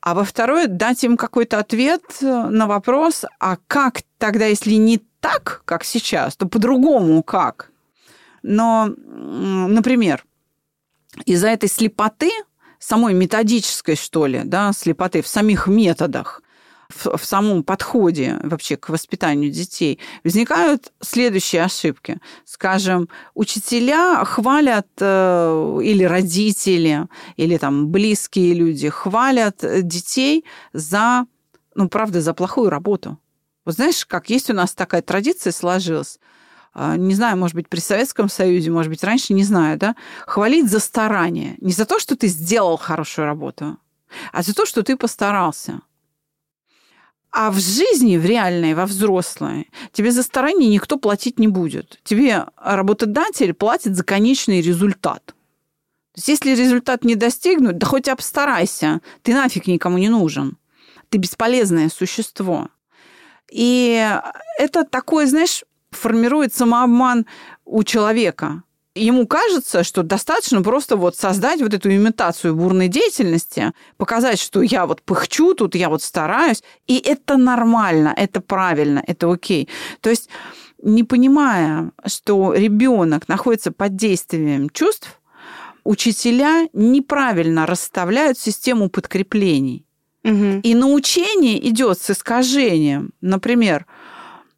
а 0.00 0.14
во 0.14 0.24
второе, 0.24 0.66
дать 0.66 1.04
им 1.04 1.16
какой-то 1.16 1.58
ответ 1.58 2.02
э, 2.20 2.24
на 2.26 2.66
вопрос, 2.66 3.24
а 3.40 3.56
как 3.66 4.02
тогда, 4.18 4.46
если 4.46 4.74
не 4.74 5.02
так, 5.20 5.62
как 5.64 5.84
сейчас, 5.84 6.36
то 6.36 6.46
по-другому 6.46 7.22
как? 7.22 7.70
Но, 8.42 8.86
например, 8.96 10.24
из-за 11.24 11.48
этой 11.48 11.68
слепоты, 11.68 12.30
самой 12.78 13.14
методической, 13.14 13.96
что 13.96 14.26
ли, 14.26 14.42
да, 14.44 14.72
слепоты 14.72 15.22
в 15.22 15.26
самих 15.28 15.66
методах, 15.66 16.42
в, 16.88 17.16
в 17.16 17.24
самом 17.24 17.62
подходе 17.62 18.38
вообще 18.42 18.76
к 18.76 18.88
воспитанию 18.88 19.50
детей, 19.50 19.98
возникают 20.24 20.92
следующие 21.00 21.62
ошибки. 21.62 22.18
Скажем, 22.44 23.08
учителя 23.34 24.24
хвалят 24.24 24.88
э, 24.98 25.78
или 25.82 26.04
родители, 26.04 27.06
или 27.36 27.56
там 27.58 27.88
близкие 27.88 28.54
люди 28.54 28.88
хвалят 28.88 29.64
детей 29.82 30.44
за, 30.72 31.26
ну, 31.74 31.88
правда, 31.88 32.20
за 32.20 32.34
плохую 32.34 32.70
работу. 32.70 33.18
Вот 33.64 33.74
знаешь, 33.74 34.06
как 34.06 34.30
есть 34.30 34.48
у 34.48 34.54
нас 34.54 34.72
такая 34.72 35.02
традиция 35.02 35.52
сложилась, 35.52 36.18
а, 36.72 36.96
не 36.96 37.14
знаю, 37.14 37.36
может 37.36 37.56
быть, 37.56 37.68
при 37.68 37.80
Советском 37.80 38.28
Союзе, 38.28 38.70
может 38.70 38.90
быть, 38.90 39.02
раньше, 39.02 39.34
не 39.34 39.44
знаю, 39.44 39.78
да, 39.78 39.96
хвалить 40.26 40.70
за 40.70 40.78
старание. 40.78 41.56
Не 41.60 41.72
за 41.72 41.84
то, 41.86 41.98
что 41.98 42.16
ты 42.16 42.28
сделал 42.28 42.76
хорошую 42.76 43.26
работу, 43.26 43.78
а 44.32 44.42
за 44.42 44.54
то, 44.54 44.64
что 44.64 44.82
ты 44.82 44.96
постарался. 44.96 45.80
А 47.30 47.50
в 47.50 47.58
жизни, 47.58 48.16
в 48.16 48.24
реальной, 48.24 48.74
во 48.74 48.86
взрослой, 48.86 49.70
тебе 49.92 50.12
за 50.12 50.22
старание 50.22 50.68
никто 50.68 50.96
платить 50.96 51.38
не 51.38 51.48
будет. 51.48 52.00
Тебе 52.02 52.46
работодатель 52.56 53.52
платит 53.52 53.96
за 53.96 54.02
конечный 54.02 54.62
результат. 54.62 55.24
То 55.26 56.20
есть 56.20 56.28
если 56.28 56.50
результат 56.50 57.04
не 57.04 57.14
достигнут, 57.14 57.78
да 57.78 57.86
хоть 57.86 58.08
обстарайся, 58.08 59.00
ты 59.22 59.34
нафиг 59.34 59.66
никому 59.66 59.98
не 59.98 60.08
нужен. 60.08 60.56
Ты 61.10 61.18
бесполезное 61.18 61.90
существо. 61.90 62.68
И 63.50 64.04
это 64.58 64.84
такое, 64.84 65.26
знаешь, 65.26 65.64
формирует 65.90 66.54
самообман 66.54 67.26
у 67.64 67.82
человека. 67.84 68.62
Ему 68.98 69.26
кажется, 69.26 69.84
что 69.84 70.02
достаточно 70.02 70.62
просто 70.62 70.96
вот 70.96 71.16
создать 71.16 71.60
вот 71.60 71.74
эту 71.74 71.90
имитацию 71.90 72.54
бурной 72.54 72.88
деятельности, 72.88 73.72
показать, 73.96 74.40
что 74.40 74.62
я 74.62 74.86
вот 74.86 75.02
пыхчу 75.02 75.54
тут, 75.54 75.74
я 75.74 75.88
вот 75.88 76.02
стараюсь, 76.02 76.62
и 76.86 76.98
это 76.98 77.36
нормально, 77.36 78.12
это 78.16 78.40
правильно, 78.40 79.02
это 79.06 79.30
окей. 79.32 79.68
То 80.00 80.10
есть 80.10 80.28
не 80.82 81.04
понимая, 81.04 81.92
что 82.06 82.54
ребенок 82.54 83.28
находится 83.28 83.72
под 83.72 83.96
действием 83.96 84.70
чувств, 84.70 85.20
учителя 85.84 86.68
неправильно 86.72 87.66
расставляют 87.66 88.38
систему 88.38 88.88
подкреплений. 88.88 89.86
Угу. 90.24 90.60
И 90.62 90.74
научение 90.74 91.66
идет 91.68 92.00
с 92.00 92.10
искажением. 92.10 93.12
Например, 93.20 93.86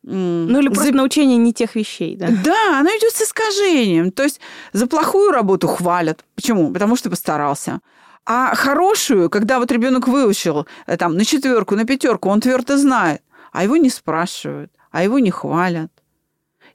ну 0.02 0.60
или 0.60 0.68
просто 0.68 0.92
за... 0.92 0.96
научение 0.96 1.36
не 1.36 1.52
тех 1.52 1.74
вещей, 1.74 2.16
да? 2.16 2.28
Да, 2.44 2.80
оно 2.80 2.88
идет 2.90 3.12
с 3.12 3.22
искажением. 3.22 4.12
То 4.12 4.22
есть 4.22 4.40
за 4.72 4.86
плохую 4.86 5.30
работу 5.30 5.68
хвалят. 5.68 6.24
Почему? 6.34 6.72
Потому 6.72 6.96
что 6.96 7.10
постарался. 7.10 7.80
А 8.24 8.54
хорошую, 8.54 9.28
когда 9.30 9.58
вот 9.58 9.70
ребенок 9.72 10.08
выучил 10.08 10.66
э, 10.86 10.96
там 10.96 11.16
на 11.16 11.24
четверку, 11.24 11.74
на 11.74 11.84
пятерку, 11.84 12.28
он 12.28 12.40
твердо 12.40 12.76
знает, 12.76 13.22
а 13.52 13.64
его 13.64 13.76
не 13.76 13.90
спрашивают, 13.90 14.70
а 14.90 15.02
его 15.02 15.18
не 15.18 15.30
хвалят. 15.30 15.90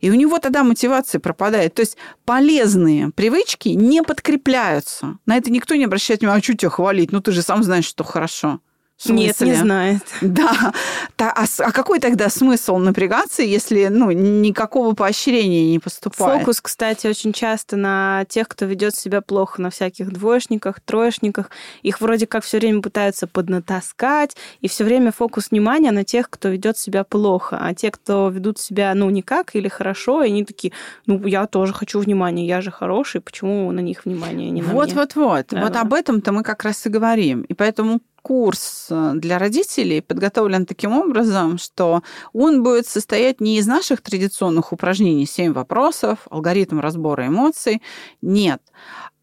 И 0.01 0.11
у 0.11 0.13
него 0.13 0.39
тогда 0.39 0.63
мотивация 0.63 1.19
пропадает. 1.19 1.73
То 1.73 1.81
есть 1.81 1.97
полезные 2.25 3.11
привычки 3.11 3.69
не 3.69 4.03
подкрепляются. 4.03 5.17
На 5.25 5.37
это 5.37 5.51
никто 5.51 5.75
не 5.75 5.85
обращает 5.85 6.19
внимания, 6.19 6.41
а 6.41 6.43
что 6.43 6.55
тебя 6.55 6.69
хвалить? 6.69 7.11
Ну, 7.11 7.21
ты 7.21 7.31
же 7.31 7.41
сам 7.41 7.63
знаешь, 7.63 7.85
что 7.85 8.03
хорошо. 8.03 8.59
Нет, 9.05 9.39
не 9.41 9.53
знает. 9.53 10.01
Да. 10.21 10.73
А, 11.17 11.45
а 11.59 11.71
какой 11.71 11.99
тогда 11.99 12.29
смысл 12.29 12.77
напрягаться, 12.77 13.41
если 13.41 13.87
ну, 13.87 14.11
никакого 14.11 14.93
поощрения 14.93 15.71
не 15.71 15.79
поступает? 15.79 16.39
Фокус, 16.39 16.61
кстати, 16.61 17.07
очень 17.07 17.33
часто 17.33 17.77
на 17.77 18.25
тех, 18.27 18.47
кто 18.47 18.65
ведет 18.65 18.95
себя 18.95 19.21
плохо, 19.21 19.61
на 19.61 19.69
всяких 19.69 20.11
двоечниках, 20.11 20.79
троечниках. 20.81 21.51
Их 21.83 22.01
вроде 22.01 22.27
как 22.27 22.43
все 22.43 22.57
время 22.59 22.81
пытаются 22.81 23.27
поднатаскать, 23.27 24.35
и 24.61 24.67
все 24.67 24.83
время 24.83 25.11
фокус 25.11 25.51
внимания 25.51 25.91
на 25.91 26.03
тех, 26.03 26.29
кто 26.29 26.49
ведет 26.49 26.77
себя 26.77 27.03
плохо. 27.03 27.57
А 27.61 27.73
те, 27.73 27.91
кто 27.91 28.29
ведут 28.29 28.59
себя, 28.59 28.93
ну, 28.93 29.09
никак 29.09 29.55
или 29.55 29.67
хорошо, 29.67 30.23
и 30.23 30.27
они 30.27 30.45
такие, 30.45 30.73
ну, 31.05 31.25
я 31.25 31.47
тоже 31.47 31.73
хочу 31.73 31.99
внимания, 31.99 32.45
я 32.45 32.61
же 32.61 32.71
хороший, 32.71 33.21
почему 33.21 33.71
на 33.71 33.79
них 33.79 34.05
внимание 34.05 34.49
не 34.49 34.61
на 34.61 34.69
вот, 34.69 34.87
мне? 34.87 34.95
Вот-вот-вот. 34.95 35.47
Да, 35.51 35.61
вот 35.61 35.73
да. 35.73 35.81
об 35.81 35.93
этом-то 35.93 36.31
мы 36.31 36.43
как 36.43 36.63
раз 36.63 36.85
и 36.85 36.89
говорим. 36.89 37.41
И 37.43 37.53
поэтому 37.53 38.01
курс 38.25 38.87
э, 38.89 39.11
для 39.17 39.37
родителей 39.37 40.01
подготовлен 40.01 40.65
таким 40.65 40.93
образом, 40.93 41.59
что 41.59 42.01
он 42.33 42.63
будет 42.63 42.87
состоять 42.87 43.39
не 43.39 43.59
из 43.59 43.67
наших 43.67 44.01
традиционных 44.01 44.73
упражнений 44.73 45.27
«семь 45.27 45.53
вопросов», 45.53 46.17
алгоритм 46.31 46.79
разбора 46.79 47.27
эмоций, 47.27 47.83
нет, 48.23 48.63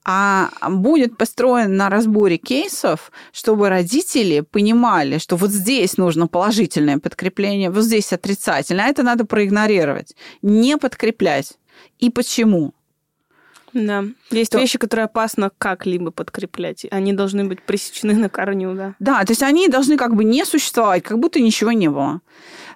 а 0.04 0.50
будет 0.68 1.16
построен 1.16 1.76
на 1.76 1.90
разборе 1.90 2.36
кейсов, 2.36 3.10
чтобы 3.32 3.68
родители 3.68 4.42
понимали, 4.42 5.18
что 5.18 5.34
вот 5.34 5.50
здесь 5.50 5.96
нужно 5.96 6.28
положительное 6.28 7.00
подкрепление, 7.00 7.70
вот 7.70 7.82
здесь 7.82 8.12
отрицательное, 8.12 8.84
а 8.84 8.88
это 8.88 9.02
надо 9.02 9.24
проигнорировать, 9.24 10.14
не 10.42 10.78
подкреплять. 10.78 11.54
И 11.98 12.08
почему? 12.08 12.72
Да. 13.72 14.04
Есть 14.30 14.52
то... 14.52 14.58
вещи, 14.58 14.78
которые 14.78 15.04
опасно 15.04 15.50
как-либо 15.58 16.10
подкреплять. 16.10 16.86
Они 16.90 17.12
должны 17.12 17.44
быть 17.44 17.62
пресечены 17.62 18.14
на 18.14 18.28
корню, 18.28 18.74
да. 18.74 18.94
Да, 18.98 19.24
то 19.24 19.32
есть 19.32 19.42
они 19.42 19.68
должны 19.68 19.96
как 19.96 20.14
бы 20.14 20.24
не 20.24 20.44
существовать, 20.44 21.02
как 21.02 21.18
будто 21.18 21.40
ничего 21.40 21.72
не 21.72 21.88
было. 21.88 22.20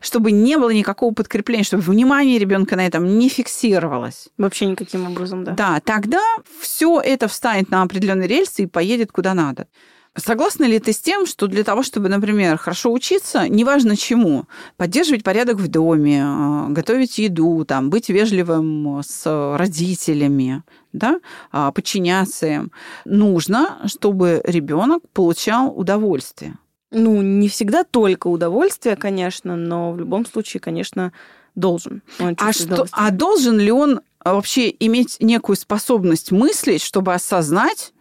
Чтобы 0.00 0.30
не 0.30 0.56
было 0.56 0.70
никакого 0.70 1.12
подкрепления, 1.14 1.64
чтобы 1.64 1.82
внимание 1.82 2.38
ребенка 2.38 2.76
на 2.76 2.86
этом 2.86 3.18
не 3.18 3.28
фиксировалось. 3.28 4.28
Вообще 4.38 4.66
никаким 4.66 5.06
образом, 5.06 5.44
да. 5.44 5.52
Да, 5.52 5.80
тогда 5.80 6.22
все 6.60 7.00
это 7.00 7.28
встанет 7.28 7.70
на 7.70 7.82
определенные 7.82 8.28
рельсы 8.28 8.64
и 8.64 8.66
поедет 8.66 9.12
куда 9.12 9.34
надо. 9.34 9.68
Согласна 10.16 10.64
ли 10.64 10.78
ты 10.78 10.92
с 10.92 10.98
тем, 10.98 11.26
что 11.26 11.46
для 11.46 11.62
того, 11.62 11.82
чтобы, 11.82 12.08
например, 12.08 12.56
хорошо 12.56 12.92
учиться, 12.92 13.48
неважно 13.48 13.96
чему, 13.96 14.46
поддерживать 14.76 15.22
порядок 15.22 15.56
в 15.56 15.68
доме, 15.68 16.22
а, 16.24 16.66
готовить 16.70 17.18
еду, 17.18 17.64
там, 17.66 17.90
быть 17.90 18.08
вежливым 18.08 19.02
с 19.06 19.56
родителями, 19.56 20.62
да, 20.92 21.20
а, 21.52 21.70
подчиняться 21.70 22.46
им, 22.46 22.72
нужно, 23.04 23.78
чтобы 23.86 24.40
ребенок 24.44 25.02
получал 25.12 25.78
удовольствие? 25.78 26.56
Ну, 26.90 27.20
не 27.20 27.48
всегда 27.48 27.84
только 27.84 28.28
удовольствие, 28.28 28.96
конечно, 28.96 29.54
но 29.54 29.92
в 29.92 29.98
любом 29.98 30.24
случае, 30.24 30.60
конечно, 30.60 31.12
должен. 31.54 32.02
А, 32.18 32.52
что, 32.52 32.86
а 32.92 33.10
должен 33.10 33.58
ли 33.58 33.70
он 33.70 34.00
вообще 34.24 34.74
иметь 34.80 35.18
некую 35.20 35.56
способность 35.56 36.32
мыслить, 36.32 36.82
чтобы 36.82 37.12
осознать, 37.12 37.92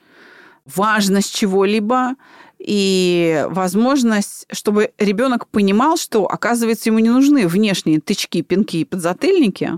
важность 0.66 1.34
чего-либо 1.34 2.16
и 2.58 3.46
возможность, 3.50 4.46
чтобы 4.52 4.92
ребенок 4.98 5.48
понимал, 5.48 5.98
что, 5.98 6.26
оказывается, 6.26 6.90
ему 6.90 7.00
не 7.00 7.10
нужны 7.10 7.48
внешние 7.48 8.00
тычки, 8.00 8.42
пинки 8.42 8.78
и 8.78 8.86
подзатыльники. 8.86 9.74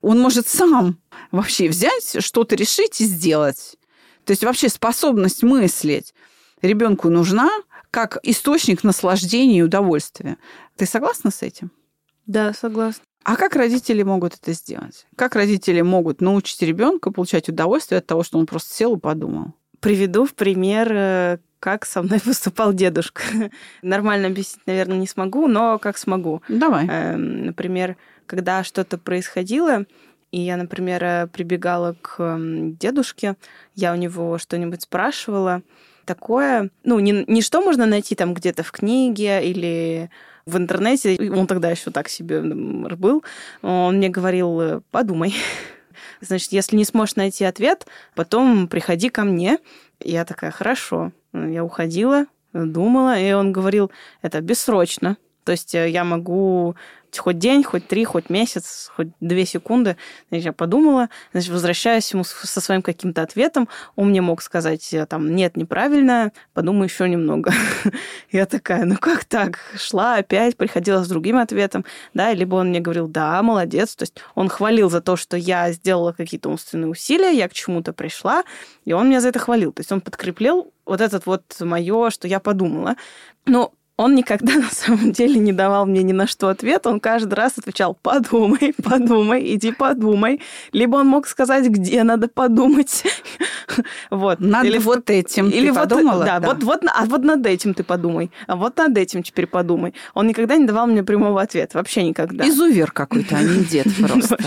Он 0.00 0.18
может 0.18 0.48
сам 0.48 0.98
вообще 1.30 1.68
взять, 1.68 2.16
что-то 2.24 2.56
решить 2.56 3.00
и 3.00 3.04
сделать. 3.04 3.76
То 4.24 4.30
есть 4.30 4.44
вообще 4.44 4.68
способность 4.68 5.42
мыслить 5.42 6.14
ребенку 6.62 7.10
нужна 7.10 7.50
как 7.90 8.18
источник 8.22 8.84
наслаждения 8.84 9.58
и 9.58 9.62
удовольствия. 9.62 10.38
Ты 10.76 10.86
согласна 10.86 11.30
с 11.30 11.42
этим? 11.42 11.70
Да, 12.26 12.52
согласна. 12.54 13.02
А 13.24 13.36
как 13.36 13.54
родители 13.54 14.02
могут 14.02 14.34
это 14.34 14.52
сделать? 14.52 15.06
Как 15.16 15.36
родители 15.36 15.80
могут 15.80 16.20
научить 16.20 16.62
ребенка 16.62 17.12
получать 17.12 17.48
удовольствие 17.48 17.98
от 17.98 18.06
того, 18.06 18.22
что 18.24 18.38
он 18.38 18.46
просто 18.46 18.74
сел 18.74 18.96
и 18.96 19.00
подумал? 19.00 19.52
Приведу 19.82 20.24
в 20.24 20.32
пример, 20.34 20.90
э, 20.90 21.38
как 21.60 21.84
со 21.84 22.02
мной 22.02 22.20
поступал 22.24 22.72
дедушка. 22.72 23.22
Нормально 23.82 24.28
объяснить, 24.28 24.66
наверное, 24.66 24.96
не 24.96 25.06
смогу, 25.06 25.46
но 25.48 25.78
как 25.78 25.98
смогу. 25.98 26.40
Давай. 26.48 26.86
Эм, 26.88 27.46
например, 27.46 27.96
когда 28.24 28.64
что-то 28.64 28.96
происходило, 28.96 29.84
и 30.30 30.40
я, 30.40 30.56
например, 30.56 31.04
э, 31.04 31.26
прибегала 31.26 31.94
к 32.00 32.20
эм, 32.22 32.76
дедушке, 32.76 33.36
я 33.74 33.92
у 33.92 33.96
него 33.96 34.38
что-нибудь 34.38 34.82
спрашивала, 34.82 35.62
такое, 36.04 36.70
ну, 36.84 36.98
не, 36.98 37.24
не 37.26 37.42
что 37.42 37.60
можно 37.60 37.86
найти 37.86 38.14
там 38.14 38.34
где-то 38.34 38.62
в 38.62 38.72
книге 38.72 39.44
или 39.44 40.10
в 40.46 40.56
интернете, 40.56 41.16
он 41.32 41.46
тогда 41.46 41.70
еще 41.70 41.90
так 41.90 42.08
себе 42.08 42.40
был, 42.40 43.22
он 43.62 43.96
мне 43.98 44.08
говорил, 44.08 44.60
«Э, 44.60 44.80
подумай, 44.90 45.34
Значит, 46.20 46.52
если 46.52 46.76
не 46.76 46.84
сможешь 46.84 47.16
найти 47.16 47.44
ответ, 47.44 47.86
потом 48.14 48.68
приходи 48.68 49.08
ко 49.08 49.24
мне. 49.24 49.58
Я 50.00 50.24
такая, 50.24 50.50
хорошо. 50.50 51.12
Я 51.32 51.64
уходила, 51.64 52.26
думала, 52.52 53.18
и 53.18 53.32
он 53.32 53.52
говорил, 53.52 53.90
это 54.20 54.40
бессрочно. 54.40 55.16
То 55.44 55.52
есть 55.52 55.74
э, 55.74 55.88
я 55.88 56.04
могу 56.04 56.76
хоть 57.18 57.38
день, 57.38 57.62
хоть 57.62 57.86
три, 57.88 58.04
хоть 58.04 58.30
месяц, 58.30 58.90
хоть 58.94 59.08
две 59.20 59.44
секунды. 59.44 59.96
Значит, 60.30 60.46
я 60.46 60.52
подумала, 60.52 61.08
значит, 61.32 61.50
возвращаюсь 61.50 62.10
ему 62.12 62.24
со 62.24 62.60
своим 62.60 62.82
каким-то 62.82 63.22
ответом. 63.22 63.68
Он 63.96 64.08
мне 64.08 64.20
мог 64.20 64.42
сказать, 64.42 64.92
э, 64.94 65.06
там, 65.06 65.34
нет, 65.34 65.56
неправильно, 65.56 66.32
подумай 66.54 66.86
еще 66.88 67.08
немного. 67.08 67.52
Я 68.30 68.46
такая, 68.46 68.84
ну 68.84 68.96
как 68.96 69.24
так? 69.24 69.58
Шла 69.76 70.16
опять, 70.16 70.56
приходила 70.56 71.02
с 71.02 71.08
другим 71.08 71.36
ответом, 71.36 71.84
да, 72.14 72.32
либо 72.32 72.56
он 72.56 72.68
мне 72.68 72.80
говорил, 72.80 73.08
да, 73.08 73.42
молодец. 73.42 73.94
То 73.94 74.04
есть 74.04 74.20
он 74.34 74.48
хвалил 74.48 74.90
за 74.90 75.00
то, 75.00 75.16
что 75.16 75.36
я 75.36 75.70
сделала 75.72 76.12
какие-то 76.12 76.48
умственные 76.48 76.88
усилия, 76.88 77.32
я 77.32 77.48
к 77.48 77.52
чему-то 77.52 77.92
пришла, 77.92 78.44
и 78.84 78.92
он 78.92 79.08
меня 79.08 79.20
за 79.20 79.28
это 79.28 79.38
хвалил. 79.38 79.72
То 79.72 79.80
есть 79.80 79.92
он 79.92 80.00
подкреплял 80.00 80.72
вот 80.86 81.00
этот 81.00 81.26
вот 81.26 81.44
мое, 81.60 82.10
что 82.10 82.26
я 82.26 82.40
подумала. 82.40 82.96
Но 83.46 83.72
Он 83.96 84.14
никогда 84.14 84.54
на 84.56 84.70
самом 84.70 85.12
деле 85.12 85.38
не 85.38 85.52
давал 85.52 85.86
мне 85.86 86.02
ни 86.02 86.12
на 86.12 86.26
что 86.26 86.48
ответ. 86.48 86.86
Он 86.86 87.00
каждый 87.00 87.34
раз 87.34 87.58
отвечал 87.58 87.94
«подумай, 87.94 88.74
подумай, 88.82 89.54
иди 89.54 89.72
подумай». 89.72 90.40
Либо 90.72 90.96
он 90.96 91.06
мог 91.06 91.26
сказать, 91.26 91.66
где 91.66 92.02
надо 92.02 92.28
подумать. 92.28 93.04
вот. 94.10 94.40
Надо 94.40 94.66
или 94.66 94.78
вот 94.78 95.10
этим 95.10 95.48
или 95.48 95.66
ты 95.66 95.72
вот, 95.72 95.80
подумала? 95.80 96.24
Да, 96.24 96.40
да. 96.40 96.48
Вот, 96.48 96.62
вот, 96.62 96.82
а 96.86 97.04
вот 97.04 97.22
над 97.22 97.46
этим 97.46 97.74
ты 97.74 97.84
подумай. 97.84 98.30
А 98.46 98.56
вот 98.56 98.76
над 98.76 98.96
этим 98.96 99.22
теперь 99.22 99.46
подумай. 99.46 99.94
Он 100.14 100.26
никогда 100.26 100.56
не 100.56 100.66
давал 100.66 100.86
мне 100.86 101.02
прямого 101.02 101.40
ответа. 101.40 101.78
Вообще 101.78 102.02
никогда. 102.02 102.48
Изувер 102.48 102.92
какой-то, 102.92 103.36
а 103.36 103.42
не 103.42 103.64
дед 103.64 103.86
просто. 103.96 104.38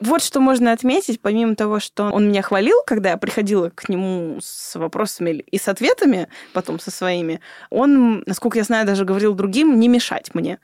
Вот 0.00 0.22
что 0.22 0.40
можно 0.40 0.72
отметить, 0.72 1.20
помимо 1.20 1.54
того, 1.54 1.78
что 1.78 2.04
он 2.04 2.28
меня 2.28 2.40
хвалил, 2.40 2.76
когда 2.86 3.10
я 3.10 3.16
приходила 3.18 3.68
к 3.68 3.88
нему 3.90 4.38
с 4.40 4.74
вопросами 4.76 5.44
и 5.50 5.58
с 5.58 5.68
ответами, 5.68 6.28
потом 6.54 6.80
со 6.80 6.90
своими, 6.90 7.40
он, 7.68 8.22
насколько 8.24 8.56
я 8.56 8.64
знаю, 8.64 8.86
даже 8.86 9.04
говорил 9.04 9.34
другим 9.34 9.78
не 9.78 9.88
мешать 9.88 10.34
мне. 10.34 10.58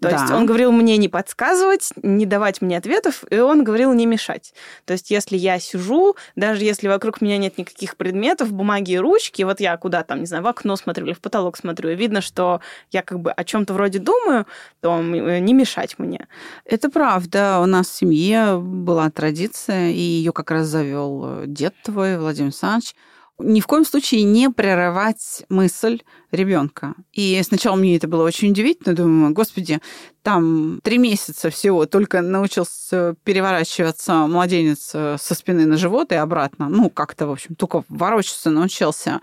То 0.00 0.08
да. 0.08 0.20
есть 0.20 0.32
он 0.32 0.46
говорил 0.46 0.72
мне 0.72 0.96
не 0.96 1.08
подсказывать, 1.08 1.90
не 2.02 2.24
давать 2.24 2.62
мне 2.62 2.78
ответов, 2.78 3.24
и 3.30 3.38
он 3.38 3.62
говорил 3.62 3.92
не 3.92 4.06
мешать. 4.06 4.54
То 4.86 4.94
есть 4.94 5.10
если 5.10 5.36
я 5.36 5.58
сижу, 5.58 6.16
даже 6.34 6.64
если 6.64 6.88
вокруг 6.88 7.20
меня 7.20 7.36
нет 7.36 7.58
никаких 7.58 7.96
предметов, 7.96 8.52
бумаги 8.52 8.92
и 8.92 8.98
ручки, 8.98 9.42
вот 9.42 9.60
я 9.60 9.76
куда 9.76 10.02
там, 10.02 10.20
не 10.20 10.26
знаю, 10.26 10.42
в 10.42 10.46
окно 10.46 10.76
смотрю 10.76 11.06
или 11.06 11.12
в 11.12 11.20
потолок 11.20 11.58
смотрю, 11.58 11.90
и 11.90 11.94
видно, 11.94 12.22
что 12.22 12.60
я 12.90 13.02
как 13.02 13.20
бы 13.20 13.32
о 13.32 13.44
чем-то 13.44 13.74
вроде 13.74 13.98
думаю, 13.98 14.46
то 14.80 14.98
э, 14.98 15.38
не 15.38 15.52
мешать 15.52 15.98
мне. 15.98 16.26
Это 16.64 16.90
правда. 16.90 17.60
У 17.62 17.66
нас 17.66 17.88
в 17.88 17.94
семье 17.94 18.58
была 18.58 19.10
традиция, 19.10 19.90
и 19.90 20.00
ее 20.00 20.32
как 20.32 20.50
раз 20.50 20.66
завел 20.66 21.24
э, 21.24 21.44
дед 21.46 21.74
твой, 21.84 22.18
Владимир 22.18 22.48
Александрович, 22.48 22.94
ни 23.38 23.60
в 23.60 23.66
коем 23.66 23.84
случае 23.84 24.22
не 24.22 24.50
прерывать 24.50 25.44
мысль 25.48 26.00
ребенка. 26.30 26.94
И 27.12 27.40
сначала 27.44 27.76
мне 27.76 27.96
это 27.96 28.08
было 28.08 28.24
очень 28.24 28.50
удивительно. 28.50 28.94
Думаю, 28.94 29.32
господи, 29.32 29.80
там 30.22 30.80
три 30.82 30.98
месяца 30.98 31.50
всего 31.50 31.86
только 31.86 32.20
научился 32.20 33.16
переворачиваться 33.24 34.26
младенец 34.26 34.90
э, 34.94 35.16
со 35.20 35.34
спины 35.34 35.66
на 35.66 35.76
живот 35.76 36.12
и 36.12 36.16
обратно. 36.16 36.68
Ну, 36.68 36.90
как-то, 36.90 37.26
в 37.26 37.32
общем, 37.32 37.54
только 37.54 37.84
ворочаться 37.88 38.50
научился. 38.50 39.20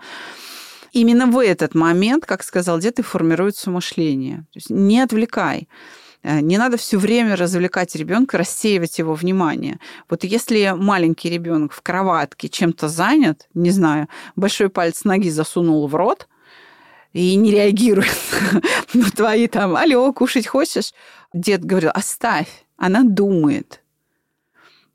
Именно 0.92 1.26
в 1.26 1.38
этот 1.38 1.74
момент, 1.74 2.26
как 2.26 2.42
сказал 2.42 2.78
дед, 2.78 2.98
и 2.98 3.02
формируется 3.02 3.70
мышление. 3.70 4.38
То 4.52 4.56
есть 4.56 4.70
не 4.70 5.00
отвлекай. 5.00 5.68
Э, 6.22 6.40
не 6.40 6.58
надо 6.58 6.76
все 6.76 6.98
время 6.98 7.36
развлекать 7.36 7.94
ребенка, 7.96 8.38
рассеивать 8.38 8.98
его 8.98 9.14
внимание. 9.14 9.78
Вот 10.08 10.24
если 10.24 10.74
маленький 10.76 11.30
ребенок 11.30 11.72
в 11.72 11.82
кроватке 11.82 12.48
чем-то 12.48 12.88
занят, 12.88 13.48
не 13.54 13.70
знаю, 13.70 14.08
большой 14.36 14.68
палец 14.68 15.04
ноги 15.04 15.30
засунул 15.30 15.86
в 15.86 15.94
рот, 15.94 16.28
и 17.12 17.34
не 17.34 17.50
реагирует 17.50 18.16
на 18.94 19.10
твои 19.10 19.48
там, 19.48 19.74
алло, 19.74 20.12
кушать 20.12 20.46
хочешь? 20.46 20.92
Дед 21.32 21.64
говорил, 21.64 21.90
оставь, 21.92 22.48
она 22.76 23.02
думает. 23.02 23.80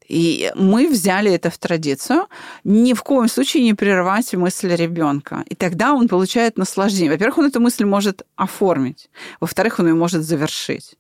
И 0.08 0.52
мы 0.56 0.88
взяли 0.88 1.32
это 1.32 1.50
в 1.50 1.58
традицию. 1.58 2.28
Ни 2.64 2.94
в 2.94 3.02
коем 3.02 3.28
случае 3.28 3.64
не 3.64 3.74
прерывать 3.74 4.34
мысль 4.34 4.76
ребенка. 4.76 5.44
И 5.50 5.56
тогда 5.56 5.94
он 5.94 6.08
получает 6.08 6.58
наслаждение. 6.58 7.12
Во-первых, 7.12 7.40
он 7.40 7.46
эту 7.48 7.60
мысль 7.60 7.86
может 7.86 8.22
оформить. 8.36 9.10
Во-вторых, 9.40 9.80
он 9.80 9.88
ее 9.88 9.96
может 9.96 10.24
завершить. 10.24 10.96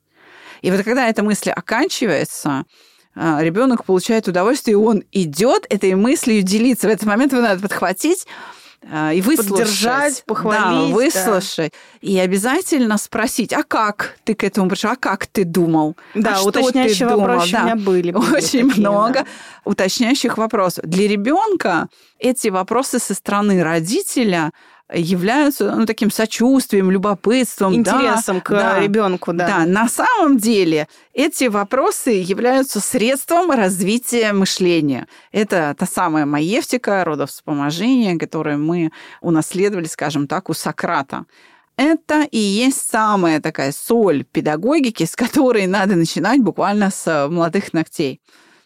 И 0.66 0.72
вот 0.72 0.84
когда 0.84 1.08
эта 1.08 1.22
мысль 1.22 1.52
оканчивается, 1.52 2.64
а, 3.16 3.40
ребенок 3.44 3.86
получает 3.86 4.28
удовольствие, 4.28 4.74
и 4.74 4.76
он 4.76 5.04
идет 5.12 5.68
этой 5.70 5.94
мыслью 5.94 6.42
делиться. 6.42 6.88
В 6.88 6.92
этот 6.92 7.06
момент 7.06 7.34
его 7.34 7.44
надо 7.44 7.62
подхватить 7.62 8.26
а, 8.92 9.14
и 9.14 9.22
выслушать. 9.22 9.52
Поддержать, 9.52 10.24
похвалить. 10.26 10.90
Да, 10.90 10.96
выслушать. 10.96 11.72
Да. 12.02 12.08
И 12.08 12.18
обязательно 12.18 12.98
спросить, 12.98 13.54
а 13.54 13.62
как 13.62 14.18
ты 14.24 14.34
к 14.34 14.44
этому 14.44 14.68
пришел, 14.68 14.90
а 14.90 14.96
как 14.96 15.28
ты 15.28 15.44
думал? 15.44 15.96
Да, 16.16 16.38
а 16.38 16.42
уточняющие 16.42 17.08
вопросы 17.08 17.52
да. 17.52 17.62
у 17.62 17.64
меня 17.66 17.76
были. 17.76 18.12
были 18.12 18.36
Очень 18.36 18.70
такие, 18.70 18.88
много 18.88 19.14
да. 19.14 19.26
уточняющих 19.66 20.40
вопросов. 20.40 20.84
Для 20.86 21.08
ребенка 21.08 21.90
эти 22.18 22.48
вопросы 22.48 22.98
со 22.98 23.14
стороны 23.14 23.64
родителя 23.64 24.52
являются 24.94 25.76
ну, 25.76 25.86
таким 25.86 26.12
сочувствием, 26.12 26.92
любопытством. 26.92 27.74
Интересом 27.74 28.38
да, 28.38 28.42
к 28.42 28.50
да, 28.52 28.80
ребенку, 28.80 29.34
да. 29.34 29.48
Да, 29.48 29.66
на 29.66 29.88
самом 29.90 30.38
деле 30.38 30.88
эти 31.14 31.46
вопросы 31.46 32.12
являются 32.12 32.80
средством 32.80 33.52
развития 33.52 34.32
мышления. 34.34 35.08
Это 35.32 35.76
та 35.78 35.86
самая 35.86 36.26
маевтика, 36.26 37.04
родовспоможение, 37.04 38.18
которое 38.20 38.58
мы 38.58 38.92
унаследовали, 39.22 39.86
скажем 39.86 40.28
так, 40.28 40.50
у 40.50 40.54
Сократа. 40.54 41.26
Это 41.78 42.24
и 42.32 42.38
есть 42.38 42.90
самая 42.90 43.42
такая 43.42 43.74
соль 43.74 44.24
педагогики, 44.24 45.04
с 45.04 45.16
которой 45.16 45.66
надо 45.68 45.96
начинать 45.96 46.42
буквально 46.42 46.92
с 46.92 47.28
молодых 47.30 47.74
ногтей 47.74 48.22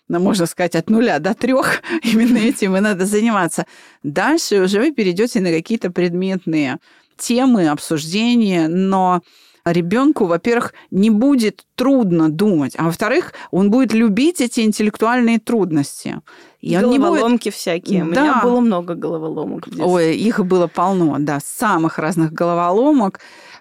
ну, 0.09 0.19
можно 0.19 0.45
сказать, 0.45 0.75
от 0.75 0.89
нуля 0.89 1.19
до 1.19 1.33
трех, 1.33 1.81
именно 2.03 2.37
этим 2.37 2.75
и 2.75 2.79
надо 2.79 3.05
заниматься. 3.05 3.65
Дальше 4.03 4.61
уже 4.61 4.79
вы 4.79 4.91
перейдете 4.91 5.39
на 5.39 5.51
какие-то 5.51 5.91
предметные 5.91 6.77
темы, 7.17 7.69
обсуждения, 7.69 8.67
но 8.67 9.21
ребенку, 9.65 10.25
во-первых, 10.25 10.73
не 10.89 11.09
будет 11.09 11.65
трудно 11.75 12.29
думать, 12.29 12.73
а 12.77 12.83
во-вторых, 12.83 13.33
он 13.51 13.69
будет 13.69 13.93
любить 13.93 14.41
эти 14.41 14.61
интеллектуальные 14.61 15.39
трудности. 15.39 16.21
И 16.59 16.75
Головоломки 16.75 17.49
будет... 17.49 17.53
всякие. 17.53 17.99
Да. 17.99 18.05
У 18.05 18.09
меня 18.09 18.41
было 18.41 18.59
много 18.61 18.95
головоломок. 18.95 19.67
Ой, 19.77 20.15
их 20.15 20.43
было 20.45 20.67
полно, 20.67 21.17
да, 21.19 21.39
самых 21.43 21.99
разных 21.99 22.33
головоломок 22.33 23.19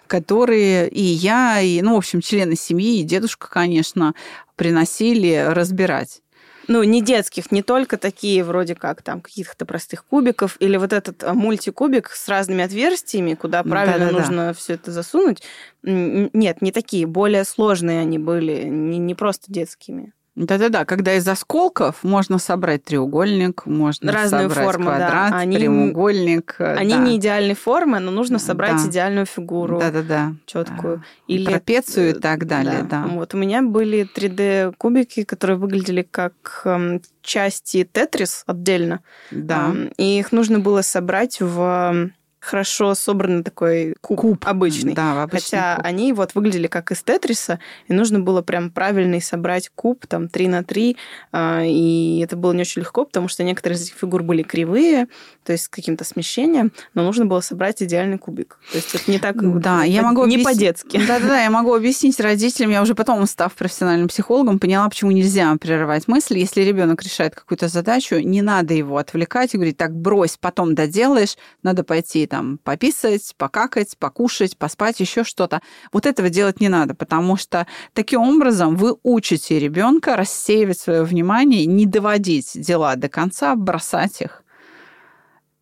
которые 0.09 0.89
и 0.89 1.03
я, 1.03 1.61
и, 1.61 1.81
ну, 1.83 1.93
в 1.93 1.97
общем, 1.97 2.19
члены 2.19 2.55
семьи, 2.55 2.99
и 2.99 3.03
дедушка, 3.03 3.47
конечно, 3.47 4.15
приносили 4.55 5.45
разбирать. 5.49 6.21
Ну, 6.69 6.83
не 6.83 7.01
детских, 7.01 7.51
не 7.51 7.63
только 7.63 7.97
такие 7.97 8.43
вроде 8.43 8.75
как 8.75 9.01
там 9.01 9.21
каких-то 9.21 9.65
простых 9.65 10.05
кубиков 10.05 10.55
или 10.59 10.77
вот 10.77 10.93
этот 10.93 11.23
а, 11.23 11.33
мультикубик 11.33 12.11
с 12.11 12.29
разными 12.29 12.63
отверстиями, 12.63 13.33
куда 13.33 13.63
правильно 13.63 14.05
Да-да-да. 14.05 14.19
нужно 14.19 14.53
все 14.53 14.73
это 14.75 14.91
засунуть. 14.91 15.41
Нет, 15.81 16.61
не 16.61 16.71
такие, 16.71 17.07
более 17.07 17.43
сложные 17.43 17.99
они 17.99 18.19
были, 18.19 18.65
не, 18.65 18.99
не 18.99 19.15
просто 19.15 19.51
детскими. 19.51 20.13
Да-да-да, 20.39 20.85
когда 20.85 21.15
из 21.15 21.27
осколков 21.27 22.01
можно 22.01 22.39
собрать 22.39 22.85
треугольник, 22.85 23.65
можно 23.65 24.13
Разные 24.13 24.47
собрать 24.47 24.65
формы, 24.65 24.85
квадрат, 24.85 25.31
да. 25.31 25.37
они, 25.37 25.57
прямоугольник. 25.57 26.55
Они 26.59 26.93
да. 26.93 26.97
не 26.97 27.17
идеальной 27.17 27.55
формы, 27.55 27.99
но 27.99 28.09
нужно 28.09 28.39
собрать 28.39 28.81
да. 28.81 28.89
идеальную 28.89 29.25
фигуру. 29.25 29.79
Да-да-да. 29.79 30.35
Четкую. 30.45 31.03
Или 31.27 31.43
трапецию 31.45 32.11
и 32.11 32.13
так 32.13 32.47
далее, 32.47 32.83
да. 32.83 33.03
да. 33.03 33.07
Вот 33.07 33.33
у 33.33 33.37
меня 33.37 33.61
были 33.61 34.07
3D-кубики, 34.15 35.25
которые 35.25 35.57
выглядели 35.57 36.07
как 36.09 36.61
эм, 36.63 37.01
части 37.21 37.83
Тетрис 37.91 38.43
отдельно. 38.47 39.01
Да. 39.31 39.75
И 39.97 40.19
их 40.19 40.31
нужно 40.31 40.59
было 40.59 40.83
собрать 40.83 41.41
в 41.41 42.11
хорошо 42.39 42.95
собранный 42.95 43.43
такой 43.43 43.95
куб, 44.01 44.17
куб. 44.19 44.45
обычный. 44.47 44.93
Да, 44.93 45.23
обычный 45.23 45.57
Хотя 45.57 45.75
куб. 45.75 45.85
они 45.85 46.13
вот 46.13 46.35
выглядели 46.35 46.67
как 46.67 46.91
из 46.91 47.03
Тетриса, 47.03 47.59
и 47.87 47.93
нужно 47.93 48.19
было 48.19 48.41
прям 48.41 48.71
правильный 48.71 49.21
собрать 49.21 49.69
куб, 49.75 50.07
там, 50.07 50.29
3 50.29 50.47
на 50.47 50.63
3, 50.63 50.97
а, 51.31 51.63
и 51.65 52.19
это 52.23 52.35
было 52.37 52.53
не 52.53 52.61
очень 52.61 52.81
легко, 52.81 53.05
потому 53.05 53.27
что 53.27 53.43
некоторые 53.43 53.77
из 53.77 53.83
этих 53.83 53.95
фигур 53.95 54.23
были 54.23 54.43
кривые, 54.43 55.07
то 55.49 55.53
есть 55.53 55.63
с 55.63 55.67
каким-то 55.67 56.03
смещением, 56.03 56.71
но 56.93 57.03
нужно 57.03 57.25
было 57.25 57.39
собрать 57.39 57.81
идеальный 57.81 58.19
кубик. 58.19 58.59
То 58.71 58.77
есть 58.77 58.93
это 58.93 59.09
не 59.09 59.17
так... 59.17 59.35
Да, 59.59 59.83
я 59.83 60.03
могу 60.03 60.27
Не 60.27 60.37
по-детски. 60.37 61.01
Да-да-да, 61.07 61.41
я 61.41 61.49
могу 61.49 61.73
объяснить 61.73 62.19
родителям, 62.19 62.69
я 62.69 62.83
уже 62.83 62.93
потом, 62.93 63.25
став 63.25 63.51
профессиональным 63.55 64.09
психологом, 64.09 64.59
поняла, 64.59 64.87
почему 64.87 65.09
нельзя 65.09 65.55
прерывать 65.55 66.07
мысли. 66.07 66.37
Если 66.37 66.61
ребенок 66.61 67.01
решает 67.01 67.33
какую-то 67.33 67.67
задачу, 67.67 68.19
не 68.19 68.43
надо 68.43 68.75
его 68.75 68.97
отвлекать 68.97 69.55
и 69.55 69.57
говорить, 69.57 69.75
так, 69.75 69.91
брось, 69.91 70.37
потом 70.39 70.75
доделаешь, 70.75 71.35
надо 71.63 71.83
пойти 71.83 72.27
там 72.27 72.59
пописать, 72.59 73.33
покакать, 73.35 73.97
покушать, 73.97 74.55
поспать, 74.55 74.99
еще 74.99 75.23
что-то. 75.23 75.63
Вот 75.91 76.05
этого 76.05 76.29
делать 76.29 76.61
не 76.61 76.69
надо, 76.69 76.93
потому 76.93 77.37
что 77.37 77.65
таким 77.93 78.21
образом 78.21 78.75
вы 78.75 78.95
учите 79.01 79.57
ребенка 79.57 80.15
рассеивать 80.15 80.77
свое 80.77 81.01
внимание, 81.01 81.65
не 81.65 81.87
доводить 81.87 82.51
дела 82.53 82.95
до 82.95 83.09
конца, 83.09 83.55
бросать 83.55 84.21
их. 84.21 84.43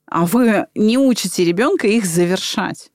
А 0.09 0.25
вы 0.25 0.67
не 0.75 0.97
учите 0.97 1.43
ребенка 1.43 1.87
их 1.87 2.05
завершать. 2.05 2.91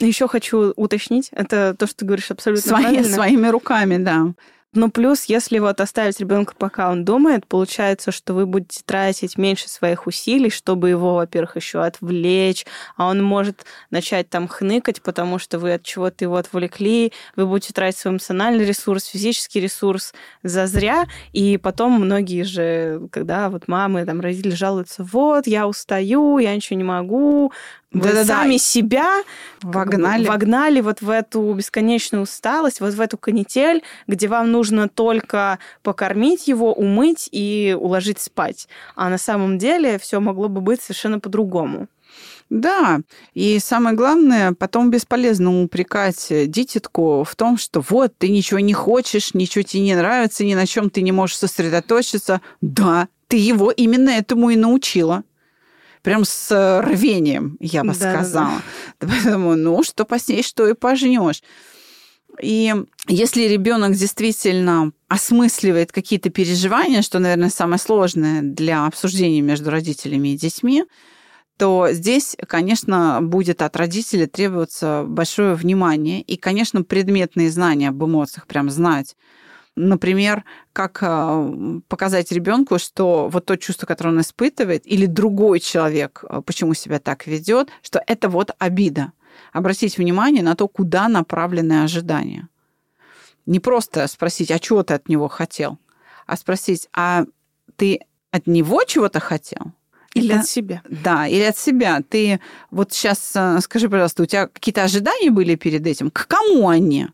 Еще 0.00 0.28
хочу 0.28 0.72
уточнить, 0.76 1.28
это 1.32 1.74
то, 1.76 1.86
что 1.86 1.96
ты 1.96 2.04
говоришь 2.04 2.30
абсолютно 2.30 2.68
Свои, 2.68 2.82
правильно. 2.84 3.14
Своими 3.14 3.48
руками, 3.48 3.96
да. 3.96 4.32
Но 4.74 4.90
плюс, 4.90 5.24
если 5.24 5.58
вот 5.60 5.80
оставить 5.80 6.20
ребенка, 6.20 6.54
пока 6.56 6.90
он 6.90 7.02
думает, 7.02 7.46
получается, 7.46 8.12
что 8.12 8.34
вы 8.34 8.44
будете 8.44 8.82
тратить 8.84 9.38
меньше 9.38 9.66
своих 9.66 10.06
усилий, 10.06 10.50
чтобы 10.50 10.90
его, 10.90 11.14
во-первых, 11.14 11.56
еще 11.56 11.82
отвлечь, 11.82 12.66
а 12.96 13.08
он 13.08 13.22
может 13.22 13.64
начать 13.90 14.28
там 14.28 14.46
хныкать, 14.46 15.00
потому 15.00 15.38
что 15.38 15.58
вы 15.58 15.72
от 15.72 15.84
чего-то 15.84 16.22
его 16.26 16.36
отвлекли, 16.36 17.14
вы 17.34 17.46
будете 17.46 17.72
тратить 17.72 17.98
свой 17.98 18.12
эмоциональный 18.12 18.66
ресурс, 18.66 19.06
физический 19.06 19.60
ресурс 19.60 20.12
за 20.42 20.66
зря, 20.66 21.06
и 21.32 21.56
потом 21.56 21.92
многие 21.92 22.42
же, 22.42 23.08
когда 23.10 23.48
вот 23.48 23.68
мамы, 23.68 24.04
там, 24.04 24.20
родители 24.20 24.50
жалуются, 24.54 25.02
вот, 25.02 25.46
я 25.46 25.66
устаю, 25.66 26.36
я 26.38 26.54
ничего 26.54 26.76
не 26.76 26.84
могу, 26.84 27.52
Вы 27.90 28.02
Да-да-да. 28.02 28.24
сами 28.26 28.58
себя 28.58 29.22
Вогнали. 29.62 30.26
вогнали 30.26 30.80
вот 30.82 31.00
в 31.00 31.08
эту 31.08 31.54
бесконечную 31.54 32.24
усталость, 32.24 32.80
вот 32.80 32.92
в 32.92 33.00
эту 33.00 33.16
канитель, 33.16 33.82
где 34.06 34.28
вам 34.28 34.52
нужно 34.52 34.88
только 34.88 35.58
покормить 35.82 36.48
его, 36.48 36.74
умыть 36.74 37.30
и 37.32 37.74
уложить 37.78 38.20
спать. 38.20 38.68
А 38.94 39.08
на 39.08 39.16
самом 39.16 39.56
деле 39.56 39.98
все 39.98 40.20
могло 40.20 40.48
бы 40.48 40.60
быть 40.60 40.82
совершенно 40.82 41.18
по-другому. 41.18 41.88
Да, 42.50 43.00
и 43.34 43.58
самое 43.58 43.94
главное, 43.94 44.52
потом 44.52 44.90
бесполезно 44.90 45.62
упрекать 45.62 46.26
дитятку 46.30 47.24
в 47.24 47.36
том, 47.36 47.58
что 47.58 47.82
вот, 47.88 48.12
ты 48.16 48.28
ничего 48.30 48.60
не 48.60 48.72
хочешь, 48.72 49.34
ничего 49.34 49.62
тебе 49.62 49.82
не 49.82 49.94
нравится, 49.94 50.44
ни 50.44 50.54
на 50.54 50.66
чем 50.66 50.88
ты 50.88 51.02
не 51.02 51.12
можешь 51.12 51.36
сосредоточиться. 51.36 52.40
Да, 52.62 53.08
ты 53.28 53.36
его 53.36 53.70
именно 53.70 54.10
этому 54.10 54.50
и 54.50 54.56
научила. 54.56 55.24
Прям 56.08 56.24
с 56.24 56.80
рвением, 56.84 57.56
я 57.60 57.84
бы 57.84 57.92
Да-да-да. 57.92 58.22
сказала. 58.24 58.62
Поэтому, 58.98 59.56
ну, 59.56 59.82
что 59.82 60.04
посеешь, 60.04 60.46
что 60.46 60.66
и 60.66 60.74
пожнешь. 60.74 61.42
И 62.40 62.74
если 63.08 63.42
ребенок 63.42 63.92
действительно 63.92 64.92
осмысливает 65.08 65.92
какие-то 65.92 66.30
переживания, 66.30 67.02
что, 67.02 67.18
наверное, 67.18 67.50
самое 67.50 67.78
сложное 67.78 68.42
для 68.42 68.86
обсуждения 68.86 69.40
между 69.40 69.70
родителями 69.70 70.28
и 70.28 70.36
детьми, 70.36 70.84
то 71.58 71.88
здесь, 71.90 72.36
конечно, 72.46 73.18
будет 73.20 73.62
от 73.62 73.76
родителя 73.76 74.26
требоваться 74.26 75.04
большое 75.06 75.54
внимание 75.54 76.22
и, 76.22 76.36
конечно, 76.36 76.84
предметные 76.84 77.50
знания 77.50 77.88
об 77.88 78.02
эмоциях, 78.02 78.46
прям 78.46 78.70
знать. 78.70 79.16
Например, 79.78 80.42
как 80.72 80.98
э, 81.02 81.80
показать 81.86 82.32
ребенку, 82.32 82.80
что 82.80 83.28
вот 83.28 83.46
то 83.46 83.56
чувство, 83.56 83.86
которое 83.86 84.10
он 84.10 84.20
испытывает, 84.20 84.84
или 84.84 85.06
другой 85.06 85.60
человек, 85.60 86.24
э, 86.28 86.42
почему 86.44 86.74
себя 86.74 86.98
так 86.98 87.28
ведет, 87.28 87.68
что 87.82 88.02
это 88.08 88.28
вот 88.28 88.50
обида. 88.58 89.12
Обратить 89.52 89.96
внимание 89.96 90.42
на 90.42 90.56
то, 90.56 90.66
куда 90.66 91.06
направлены 91.06 91.84
ожидания. 91.84 92.48
Не 93.46 93.60
просто 93.60 94.08
спросить, 94.08 94.50
а 94.50 94.58
чего 94.58 94.82
ты 94.82 94.94
от 94.94 95.08
него 95.08 95.28
хотел, 95.28 95.78
а 96.26 96.36
спросить, 96.36 96.88
а 96.92 97.24
ты 97.76 98.00
от 98.32 98.48
него 98.48 98.82
чего-то 98.82 99.20
хотел? 99.20 99.72
Или 100.14 100.32
от 100.32 100.46
себя. 100.48 100.82
да, 100.88 101.28
или 101.28 101.42
от 101.42 101.56
себя. 101.56 102.00
Ты 102.08 102.40
вот 102.72 102.92
сейчас 102.92 103.32
скажи, 103.62 103.88
пожалуйста, 103.88 104.24
у 104.24 104.26
тебя 104.26 104.48
какие-то 104.48 104.82
ожидания 104.82 105.30
были 105.30 105.54
перед 105.54 105.86
этим? 105.86 106.10
К 106.10 106.26
кому 106.26 106.68
они 106.68 107.06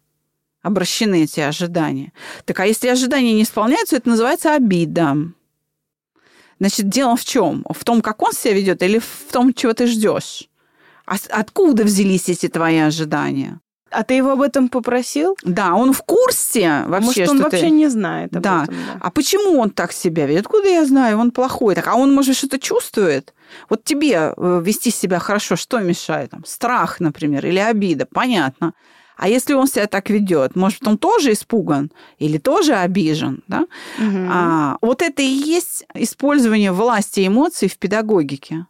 обращены, 0.65 1.23
эти 1.25 1.41
ожидания? 1.41 2.13
Так 2.45 2.59
а 2.61 2.67
если 2.67 2.89
ожидания 2.89 3.35
не 3.35 3.43
исполняются, 3.43 3.97
это 3.97 4.09
называется 4.09 4.55
обида. 4.55 5.17
Значит, 6.61 6.89
дело 6.89 7.17
в 7.17 7.25
чем? 7.25 7.65
В 7.71 7.85
том, 7.85 8.01
как 8.01 8.23
он 8.23 8.33
себя 8.33 8.55
ведет, 8.55 8.83
или 8.83 8.99
в 8.99 9.33
том, 9.33 9.53
чего 9.53 9.73
ты 9.73 9.87
ждешь? 9.87 10.49
А 11.07 11.17
откуда 11.31 11.85
взялись 11.85 12.29
эти 12.29 12.49
твои 12.49 12.79
ожидания? 12.79 13.61
А 13.91 14.03
ты 14.03 14.15
его 14.15 14.31
об 14.33 14.41
этом 14.43 14.69
попросил? 14.69 15.37
Да, 15.45 15.75
он 15.75 15.93
в 15.93 16.03
курсе 16.03 16.83
вообще, 16.87 17.07
Может, 17.07 17.29
он 17.29 17.37
что 17.37 17.45
вообще 17.45 17.61
ты... 17.61 17.71
не 17.71 17.89
знает 17.89 18.35
об 18.37 18.43
Да. 18.43 18.63
этом. 18.65 18.75
Да. 18.75 18.99
А 19.01 19.11
почему 19.11 19.61
он 19.61 19.71
так 19.71 19.93
себя 19.93 20.27
ведет? 20.27 20.47
Откуда 20.47 20.69
я 20.69 20.85
знаю? 20.85 21.19
Он 21.19 21.31
плохой. 21.31 21.75
Так, 21.75 21.87
а 21.87 21.95
он, 21.95 22.13
может, 22.13 22.37
что-то 22.37 22.59
чувствует? 22.59 23.35
Вот 23.69 23.85
тебе 23.85 24.33
э, 24.37 24.63
вести 24.65 24.91
себя 24.91 25.19
хорошо, 25.21 25.55
что 25.57 25.79
мешает? 25.79 26.31
Там, 26.31 26.45
страх, 26.45 26.99
например, 26.99 27.47
или 27.47 27.59
обида, 27.61 28.07
понятно. 28.07 28.73
А 29.17 29.29
если 29.29 29.55
он 29.55 29.67
себя 29.67 29.87
так 29.87 30.11
ведет, 30.11 30.57
может, 30.57 30.87
он 30.87 30.99
тоже 30.99 31.33
испуган 31.33 31.91
или 32.19 32.39
тоже 32.39 32.75
обижен, 32.75 33.43
да? 33.47 33.67
Мгм. 33.99 34.29
А, 34.31 34.79
вот 34.81 35.03
это 35.03 35.23
и 35.23 35.27
есть 35.27 35.87
использование 35.95 36.73
власти 36.73 37.27
эмоций 37.27 37.69
в 37.69 37.79
педагогике. 37.79 38.67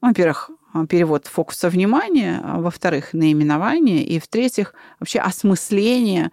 Во-первых, 0.00 0.50
а, 0.72 0.86
перевод 0.86 1.26
фокуса 1.26 1.70
внимания, 1.70 2.40
а, 2.44 2.60
во-вторых, 2.60 3.12
наименование, 3.12 4.04
и 4.04 4.18
в-третьих, 4.18 4.74
вообще 5.00 5.20
осмысление 5.20 6.30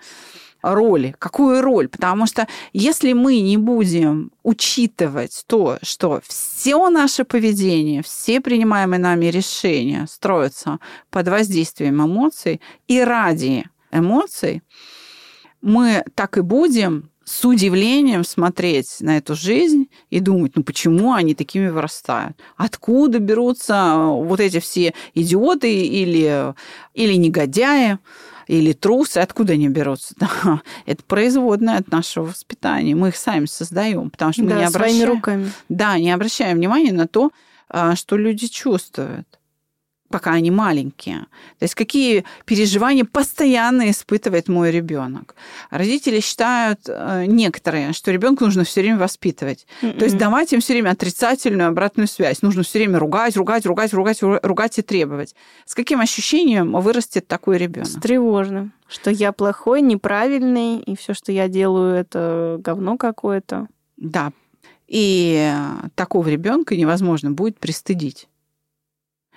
роли. 0.73 1.15
Какую 1.19 1.61
роль? 1.61 1.87
Потому 1.87 2.25
что 2.25 2.47
если 2.73 3.13
мы 3.13 3.39
не 3.41 3.57
будем 3.57 4.31
учитывать 4.43 5.43
то, 5.47 5.77
что 5.81 6.21
все 6.27 6.89
наше 6.89 7.23
поведение, 7.23 8.01
все 8.01 8.41
принимаемые 8.41 8.99
нами 8.99 9.25
решения 9.25 10.05
строятся 10.09 10.79
под 11.09 11.27
воздействием 11.27 12.03
эмоций 12.03 12.61
и 12.87 12.99
ради 13.01 13.65
эмоций, 13.91 14.63
мы 15.61 16.03
так 16.15 16.37
и 16.37 16.41
будем 16.41 17.09
с 17.25 17.43
удивлением 17.43 18.23
смотреть 18.23 18.97
на 18.99 19.17
эту 19.17 19.35
жизнь 19.35 19.89
и 20.11 20.19
думать, 20.19 20.53
ну 20.55 20.63
почему 20.63 21.13
они 21.13 21.33
такими 21.33 21.67
вырастают? 21.69 22.37
Откуда 22.55 23.17
берутся 23.17 23.95
вот 23.97 24.39
эти 24.39 24.59
все 24.59 24.93
идиоты 25.15 25.85
или, 25.85 26.53
или 26.93 27.13
негодяи? 27.15 27.97
Или 28.47 28.73
трусы, 28.73 29.17
откуда 29.19 29.53
они 29.53 29.67
берутся? 29.69 30.13
Да, 30.19 30.61
это 30.85 31.03
производное 31.03 31.77
от 31.77 31.91
нашего 31.91 32.25
воспитания. 32.25 32.95
Мы 32.95 33.09
их 33.09 33.15
сами 33.15 33.45
создаем, 33.45 34.09
потому 34.09 34.33
что 34.33 34.43
мы 34.43 34.49
Да, 34.49 34.59
не 34.61 34.69
своими 34.69 34.89
обращаем, 35.01 35.09
руками. 35.15 35.51
да, 35.69 35.97
не 35.99 36.11
обращаем 36.11 36.57
внимания 36.57 36.93
на 36.93 37.07
то, 37.07 37.31
а, 37.69 37.95
что 37.95 38.17
люди 38.17 38.47
чувствуют, 38.47 39.27
пока 40.09 40.31
они 40.33 40.51
маленькие. 40.51 41.21
То 41.59 41.63
есть 41.63 41.75
какие 41.75 42.23
переживания 42.45 43.05
постоянно 43.05 43.89
испытывает 43.89 44.47
мой 44.47 44.71
ребенок. 44.71 45.35
Родители 45.71 46.19
считают 46.19 46.81
э, 46.87 47.25
некоторые, 47.27 47.91
что 47.93 48.11
ребенку 48.11 48.45
нужно 48.45 48.63
все 48.63 48.81
время 48.81 48.97
воспитывать. 48.97 49.65
То 49.81 49.87
есть 50.05 50.11
Мгм. 50.15 50.19
давать 50.19 50.53
им 50.53 50.61
все 50.61 50.73
время 50.73 50.91
отрицательную 50.91 51.69
обратную 51.69 52.07
связь. 52.07 52.41
Нужно 52.43 52.63
все 52.63 52.79
время 52.79 52.99
ругать, 52.99 53.35
ругать, 53.35 53.65
ругать, 53.65 53.93
ругать, 53.93 54.21
ру- 54.21 54.39
ругать 54.43 54.77
и 54.79 54.81
требовать. 54.83 55.35
С 55.65 55.73
каким 55.75 55.99
ощущением 56.01 56.73
вырастет 56.73 57.27
такой 57.27 57.57
С 57.57 57.61
ребенок? 57.61 58.01
тревожным. 58.01 58.73
Что 58.87 59.09
я 59.09 59.31
плохой, 59.31 59.81
неправильный, 59.81 60.79
и 60.79 60.95
все, 60.95 61.13
что 61.15 61.31
я 61.31 61.47
делаю, 61.47 61.95
это 61.95 62.57
говно 62.59 62.97
какое-то. 62.97 63.67
Да. 63.97 64.31
И 64.87 65.51
такого 65.95 66.27
ребенка 66.27 66.75
невозможно 66.75 67.31
будет 67.31 67.59
пристыдить. 67.59 68.27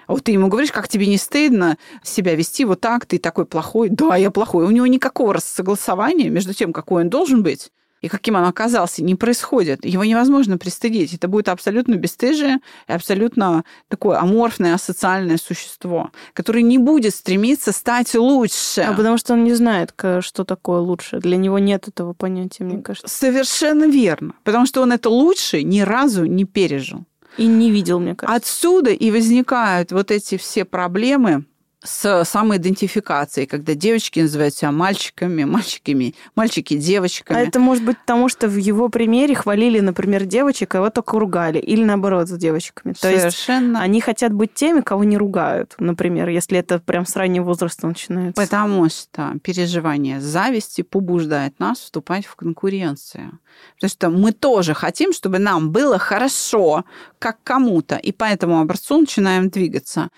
А 0.09 0.15
Вот 0.15 0.25
ты 0.25 0.33
ему 0.33 0.49
говоришь, 0.49 0.73
как 0.73 0.89
тебе 0.89 1.07
не 1.07 1.19
стыдно 1.19 1.77
себя 2.03 2.35
вести 2.35 2.65
вот 2.65 2.81
так, 2.81 3.07
ты 3.07 3.19
такой 3.19 3.45
плохой. 3.45 3.91
Да, 3.91 4.17
я 4.17 4.31
плохой. 4.31 4.65
У 4.65 4.71
него 4.71 4.87
никакого 4.87 5.39
согласования 5.39 6.31
между 6.31 6.55
тем, 6.55 6.73
какой 6.73 7.05
он 7.05 7.11
должен 7.11 7.43
быть, 7.43 7.71
и 8.01 8.09
каким 8.09 8.37
он 8.37 8.45
оказался, 8.45 9.05
не 9.05 9.17
происходит. 9.17 9.85
Его 9.85 10.05
невозможно 10.05 10.57
пристыдить. 10.57 11.13
Это 11.13 11.29
будет 11.29 11.49
абсолютно 11.49 11.97
бесстыжие 11.97 12.61
и 12.89 12.93
абсолютно 12.93 13.65
такое 13.89 14.19
аморфное, 14.19 14.75
асоциальное 14.75 15.37
существо, 15.37 16.11
которое 16.33 16.63
не 16.63 16.79
будет 16.79 17.15
стремиться 17.15 17.73
стать 17.73 18.15
лучше. 18.15 18.81
А 18.81 18.95
потому 18.95 19.19
что 19.19 19.35
он 19.35 19.45
не 19.45 19.53
знает, 19.53 19.93
что 20.21 20.45
такое 20.45 20.79
лучше. 20.79 21.19
Для 21.19 21.37
него 21.37 21.59
нет 21.59 21.87
этого 21.87 22.15
понятия, 22.15 22.65
мне 22.65 22.81
кажется. 22.81 23.09
Совершенно 23.09 23.85
верно. 23.85 24.33
Потому 24.45 24.65
что 24.65 24.81
он 24.81 24.93
это 24.93 25.11
лучше 25.11 25.63
ни 25.63 25.81
разу 25.81 26.25
не 26.25 26.45
пережил. 26.45 27.05
И 27.37 27.47
не 27.47 27.71
видел, 27.71 28.01
мне 28.01 28.15
кажется. 28.15 28.37
Отсюда 28.37 28.91
и 28.91 29.11
возникают 29.11 29.93
вот 29.93 30.11
эти 30.11 30.37
все 30.37 30.65
проблемы 30.65 31.45
с 31.83 32.25
самоидентификацией, 32.25 33.47
когда 33.47 33.75
девочки 33.75 34.19
называют 34.19 34.55
себя 34.55 34.73
мальчиками, 34.73 35.45
мальчиками, 35.45 36.15
мальчики 36.35 36.77
девочками. 36.77 37.39
А 37.39 37.43
это 37.43 37.61
может 37.61 37.85
быть 37.85 37.99
потому, 37.99 38.29
что 38.29 38.49
в 38.49 38.57
его 38.57 38.89
примере 38.89 39.37
хвалили, 39.37 39.79
например, 39.79 40.25
девочек, 40.25 40.75
а 40.75 40.79
его 40.79 40.91
только 40.91 41.19
ругали. 41.19 41.59
Или 41.59 41.85
наоборот, 41.85 42.29
с 42.29 42.33
девочками. 42.33 42.95
То 42.95 43.09
есть 43.09 43.21
Совершенно. 43.21 43.81
они 43.81 44.01
хотят 44.01 44.33
быть 44.33 44.55
теми, 44.55 44.81
кого 44.81 45.05
не 45.05 45.17
ругают, 45.17 45.77
например, 45.79 46.29
если 46.29 46.59
это 46.59 46.81
прям 46.81 47.07
с 47.07 47.15
раннего 47.15 47.45
возраста 47.45 47.87
начинается. 47.87 48.43
Потому 48.43 48.89
что 48.89 49.35
переживание 49.43 50.21
зависти 50.21 50.83
побуждает 50.83 51.61
нас 51.61 51.79
вступать 51.79 52.27
в 52.27 52.35
конкуренцию. 52.35 53.39
Потому 53.77 53.91
что 53.91 54.11
мы 54.11 54.33
тоже 54.33 54.75
хотим, 54.75 55.13
чтобы 55.13 55.39
нам 55.39 55.71
было 55.71 55.99
хорошо, 55.99 56.85
как 57.21 57.39
кому-то, 57.45 57.97
и 57.97 58.11
по 58.11 58.25
этому 58.25 58.61
образцу 58.61 58.99
начинаем 58.99 59.49
двигаться. 59.49 60.11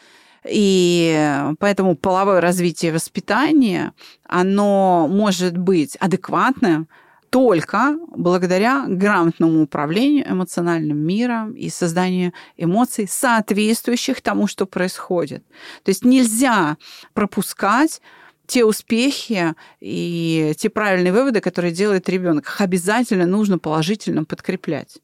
И 0.48 1.52
поэтому 1.58 1.96
половое 1.96 2.40
развитие 2.40 2.92
воспитания, 2.92 3.92
оно 4.24 5.06
может 5.08 5.56
быть 5.56 5.96
адекватным 5.96 6.88
только 7.30 7.96
благодаря 8.08 8.86
грамотному 8.88 9.62
управлению 9.62 10.28
эмоциональным 10.28 10.98
миром 10.98 11.52
и 11.52 11.68
созданию 11.68 12.32
эмоций, 12.56 13.06
соответствующих 13.08 14.20
тому, 14.20 14.48
что 14.48 14.66
происходит. 14.66 15.44
То 15.84 15.90
есть 15.90 16.04
нельзя 16.04 16.76
пропускать 17.14 18.02
те 18.46 18.64
успехи 18.64 19.54
и 19.78 20.54
те 20.58 20.70
правильные 20.70 21.12
выводы, 21.12 21.40
которые 21.40 21.72
делает 21.72 22.08
ребенок. 22.08 22.46
Их 22.46 22.60
обязательно 22.60 23.26
нужно 23.26 23.60
положительно 23.60 24.24
подкреплять. 24.24 24.98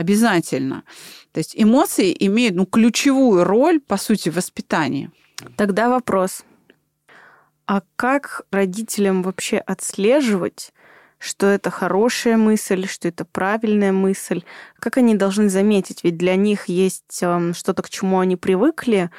Обязательно. 0.00 0.84
То 1.32 1.40
есть 1.40 1.52
эмоции 1.54 2.16
имеют 2.20 2.56
ну, 2.56 2.64
ключевую 2.64 3.44
роль, 3.44 3.80
по 3.80 3.98
сути, 3.98 4.30
в 4.30 4.36
воспитании. 4.36 5.10
Тогда 5.56 5.90
вопрос. 5.90 6.42
А 7.66 7.82
как 7.96 8.46
родителям 8.50 9.22
вообще 9.22 9.58
отслеживать, 9.58 10.72
что 11.18 11.46
это 11.48 11.70
хорошая 11.70 12.38
мысль, 12.38 12.86
что 12.86 13.08
это 13.08 13.26
правильная 13.26 13.92
мысль? 13.92 14.42
Как 14.78 14.96
они 14.96 15.14
должны 15.14 15.50
заметить? 15.50 16.02
Ведь 16.02 16.16
для 16.16 16.34
них 16.34 16.70
есть 16.70 17.22
эм, 17.22 17.52
что-то, 17.52 17.82
к 17.82 17.90
чему 17.90 18.20
они 18.20 18.36
привыкли, 18.36 19.10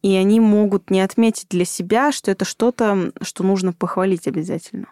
и 0.00 0.16
они 0.16 0.40
могут 0.40 0.88
не 0.88 1.02
отметить 1.02 1.48
для 1.50 1.66
себя, 1.66 2.12
что 2.12 2.30
это 2.30 2.46
что-то, 2.46 3.12
что 3.20 3.44
нужно 3.44 3.74
похвалить 3.74 4.26
обязательно. 4.26 4.86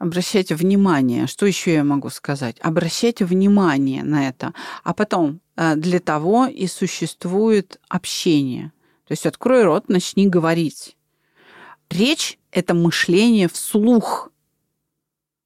Обращайте 0.00 0.54
внимание, 0.54 1.26
что 1.26 1.44
еще 1.44 1.74
я 1.74 1.84
могу 1.84 2.08
сказать? 2.08 2.56
Обращайте 2.62 3.26
внимание 3.26 4.02
на 4.02 4.26
это. 4.28 4.54
А 4.82 4.94
потом 4.94 5.40
э, 5.56 5.76
для 5.76 6.00
того 6.00 6.46
и 6.46 6.66
существует 6.68 7.78
общение. 7.88 8.72
То 9.06 9.12
есть 9.12 9.26
открой 9.26 9.62
рот, 9.62 9.90
начни 9.90 10.26
говорить. 10.26 10.96
Речь– 11.90 12.38
это 12.50 12.72
мышление 12.72 13.46
вслух. 13.46 14.30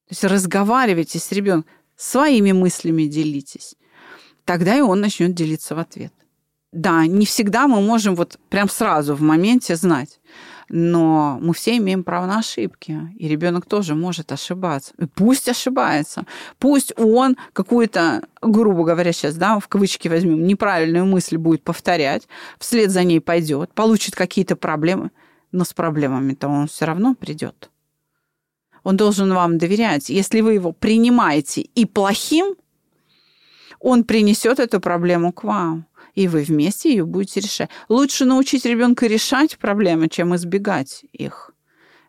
То 0.07 0.13
есть 0.13 0.23
разговаривайте 0.23 1.19
с 1.19 1.33
ребенком, 1.33 1.69
своими 1.97 2.53
мыслями 2.53 3.07
делитесь. 3.07 3.75
Тогда 4.45 4.77
и 4.77 4.83
он 4.83 5.01
начнет 5.01 5.35
делиться 5.35 5.75
в 5.75 5.81
ответ. 5.81 6.13
Да, 6.71 7.07
не 7.07 7.27
всегда 7.27 7.67
мы 7.67 7.81
можем 7.81 8.15
вот 8.15 8.39
прям 8.51 8.69
сразу 8.69 9.17
в 9.17 9.21
моменте 9.21 9.75
знать 9.75 10.21
но 10.77 11.39
мы 11.41 11.55
все 11.55 11.77
имеем 11.77 12.03
право 12.03 12.27
на 12.27 12.41
ошибки, 12.41 12.99
и 13.17 13.29
ребенок 13.29 13.65
тоже 13.65 13.95
может 13.95 14.33
ошибаться. 14.33 14.93
И 14.99 15.07
пусть 15.07 15.49
ошибается, 15.49 16.27
пусть 16.59 16.93
он 16.97 17.37
какую-то, 17.53 18.25
грубо 18.43 18.83
говоря, 18.83 19.13
сейчас, 19.13 19.37
да, 19.37 19.61
в 19.61 19.69
кавычки 19.69 20.09
возьмем, 20.09 20.45
неправильную 20.45 21.07
мысль 21.07 21.37
будет 21.37 21.63
повторять, 21.63 22.27
вслед 22.59 22.91
за 22.91 23.05
ней 23.05 23.21
пойдет, 23.21 23.73
получит 23.73 24.17
какие-то 24.17 24.57
проблемы, 24.57 25.13
но 25.53 25.63
с 25.63 25.73
проблемами-то 25.73 26.49
он 26.49 26.67
все 26.67 26.87
равно 26.87 27.15
придет. 27.15 27.71
Он 28.83 28.97
должен 28.97 29.33
вам 29.33 29.59
доверять. 29.59 30.09
Если 30.09 30.41
вы 30.41 30.55
его 30.55 30.73
принимаете 30.73 31.61
и 31.61 31.87
плохим, 31.87 32.57
он 33.79 34.03
принесет 34.03 34.59
эту 34.59 34.81
проблему 34.81 35.33
к 35.33 35.45
вам 35.45 35.87
и 36.15 36.29
вы 36.29 36.43
вместе 36.43 36.91
ее 36.91 37.05
будете 37.05 37.41
решать. 37.41 37.71
Лучше 37.89 38.25
научить 38.25 38.65
ребенка 38.65 39.07
решать 39.07 39.59
проблемы, 39.59 40.09
чем 40.09 40.35
избегать 40.37 41.05
их. 41.13 41.51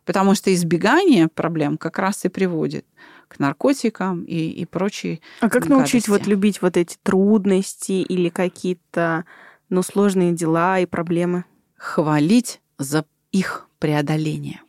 Потому 0.04 0.34
что 0.34 0.54
избегание 0.54 1.28
проблем 1.28 1.76
как 1.76 1.98
раз 1.98 2.24
и 2.24 2.28
приводит 2.28 2.86
к 3.28 3.40
наркотикам 3.40 4.22
и, 4.22 4.48
и 4.50 4.64
прочей 4.64 5.20
А 5.40 5.48
как 5.48 5.62
гадости. 5.62 5.72
научить 5.72 6.08
вот 6.08 6.26
любить 6.26 6.62
вот 6.62 6.76
эти 6.76 6.96
трудности 7.02 7.92
или 7.92 8.28
какие-то 8.28 9.24
ну, 9.68 9.82
сложные 9.82 10.32
дела 10.32 10.78
и 10.78 10.86
проблемы? 10.86 11.44
Хвалить 11.76 12.60
за 12.78 13.04
их 13.32 13.68
преодоление. 13.80 14.60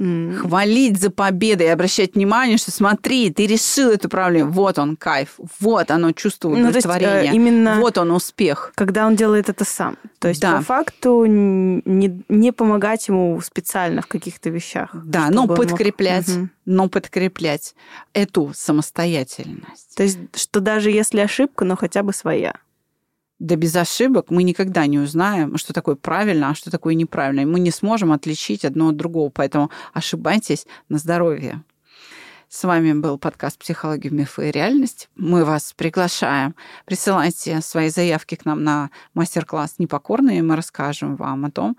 Mm. 0.00 0.36
Хвалить 0.36 0.98
за 0.98 1.10
победы 1.10 1.64
и 1.64 1.66
обращать 1.66 2.14
внимание, 2.14 2.56
что 2.56 2.70
смотри, 2.70 3.30
ты 3.30 3.46
решил 3.46 3.90
эту 3.90 4.08
проблему. 4.08 4.50
Вот 4.50 4.78
он 4.78 4.96
кайф, 4.96 5.38
вот 5.60 5.90
оно 5.90 6.12
чувство 6.12 6.48
удовлетворения, 6.48 7.12
ну, 7.12 7.20
есть, 7.20 7.32
э, 7.32 7.36
именно 7.36 7.80
вот 7.80 7.98
он 7.98 8.10
успех. 8.10 8.72
Когда 8.76 9.06
он 9.06 9.14
делает 9.14 9.50
это 9.50 9.66
сам. 9.66 9.98
То 10.18 10.28
есть 10.28 10.40
да. 10.40 10.56
по 10.56 10.62
факту 10.62 11.26
не, 11.26 12.22
не 12.30 12.52
помогать 12.52 13.08
ему 13.08 13.38
специально 13.42 14.00
в 14.00 14.06
каких-то 14.06 14.48
вещах. 14.48 14.88
Да, 14.94 15.28
но 15.28 15.46
подкреплять, 15.46 16.28
мог... 16.28 16.48
но 16.64 16.88
подкреплять 16.88 17.74
эту 18.14 18.52
самостоятельность. 18.54 19.96
То 19.96 20.02
есть 20.02 20.18
что 20.34 20.60
даже 20.60 20.90
если 20.90 21.20
ошибка, 21.20 21.66
но 21.66 21.76
хотя 21.76 22.02
бы 22.02 22.14
своя. 22.14 22.54
Да 23.40 23.56
без 23.56 23.74
ошибок 23.74 24.30
мы 24.30 24.42
никогда 24.42 24.86
не 24.86 24.98
узнаем, 24.98 25.56
что 25.56 25.72
такое 25.72 25.96
правильно, 25.96 26.50
а 26.50 26.54
что 26.54 26.70
такое 26.70 26.94
неправильно. 26.94 27.40
И 27.40 27.46
мы 27.46 27.58
не 27.58 27.70
сможем 27.70 28.12
отличить 28.12 28.66
одно 28.66 28.90
от 28.90 28.96
другого. 28.96 29.30
Поэтому 29.30 29.70
ошибайтесь 29.94 30.66
на 30.90 30.98
здоровье. 30.98 31.62
С 32.50 32.64
вами 32.64 32.92
был 32.92 33.16
подкаст 33.16 33.58
«Психология, 33.58 34.10
мифы 34.10 34.48
и 34.48 34.52
реальность». 34.52 35.08
Мы 35.16 35.46
вас 35.46 35.72
приглашаем. 35.74 36.54
Присылайте 36.84 37.62
свои 37.62 37.88
заявки 37.88 38.34
к 38.34 38.44
нам 38.44 38.62
на 38.62 38.90
мастер-класс 39.14 39.76
«Непокорные». 39.78 40.42
Мы 40.42 40.54
расскажем 40.54 41.16
вам 41.16 41.46
о 41.46 41.50
том, 41.50 41.78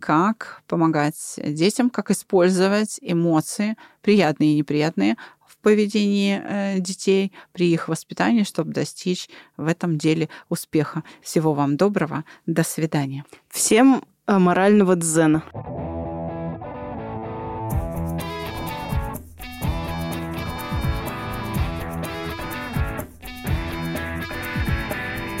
как 0.00 0.62
помогать 0.68 1.34
детям, 1.36 1.90
как 1.90 2.10
использовать 2.10 2.98
эмоции, 3.02 3.76
приятные 4.00 4.54
и 4.54 4.58
неприятные, 4.58 5.16
поведении 5.64 6.40
э, 6.44 6.78
детей, 6.78 7.32
при 7.52 7.72
их 7.72 7.88
воспитании, 7.88 8.44
чтобы 8.44 8.72
достичь 8.72 9.28
в 9.56 9.66
этом 9.66 9.98
деле 9.98 10.28
успеха. 10.48 11.02
Всего 11.22 11.54
вам 11.54 11.76
доброго. 11.76 12.24
До 12.46 12.62
свидания. 12.62 13.24
Всем 13.48 14.04
э, 14.26 14.38
морального 14.38 14.94
дзена. 14.94 15.42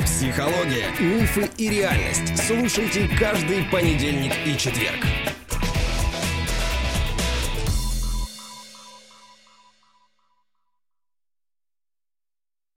Психология, 0.04 0.88
мифы 1.00 1.50
и 1.58 1.68
реальность. 1.68 2.42
Слушайте 2.46 3.08
каждый 3.18 3.64
понедельник 3.70 4.32
и 4.46 4.56
четверг. 4.56 5.04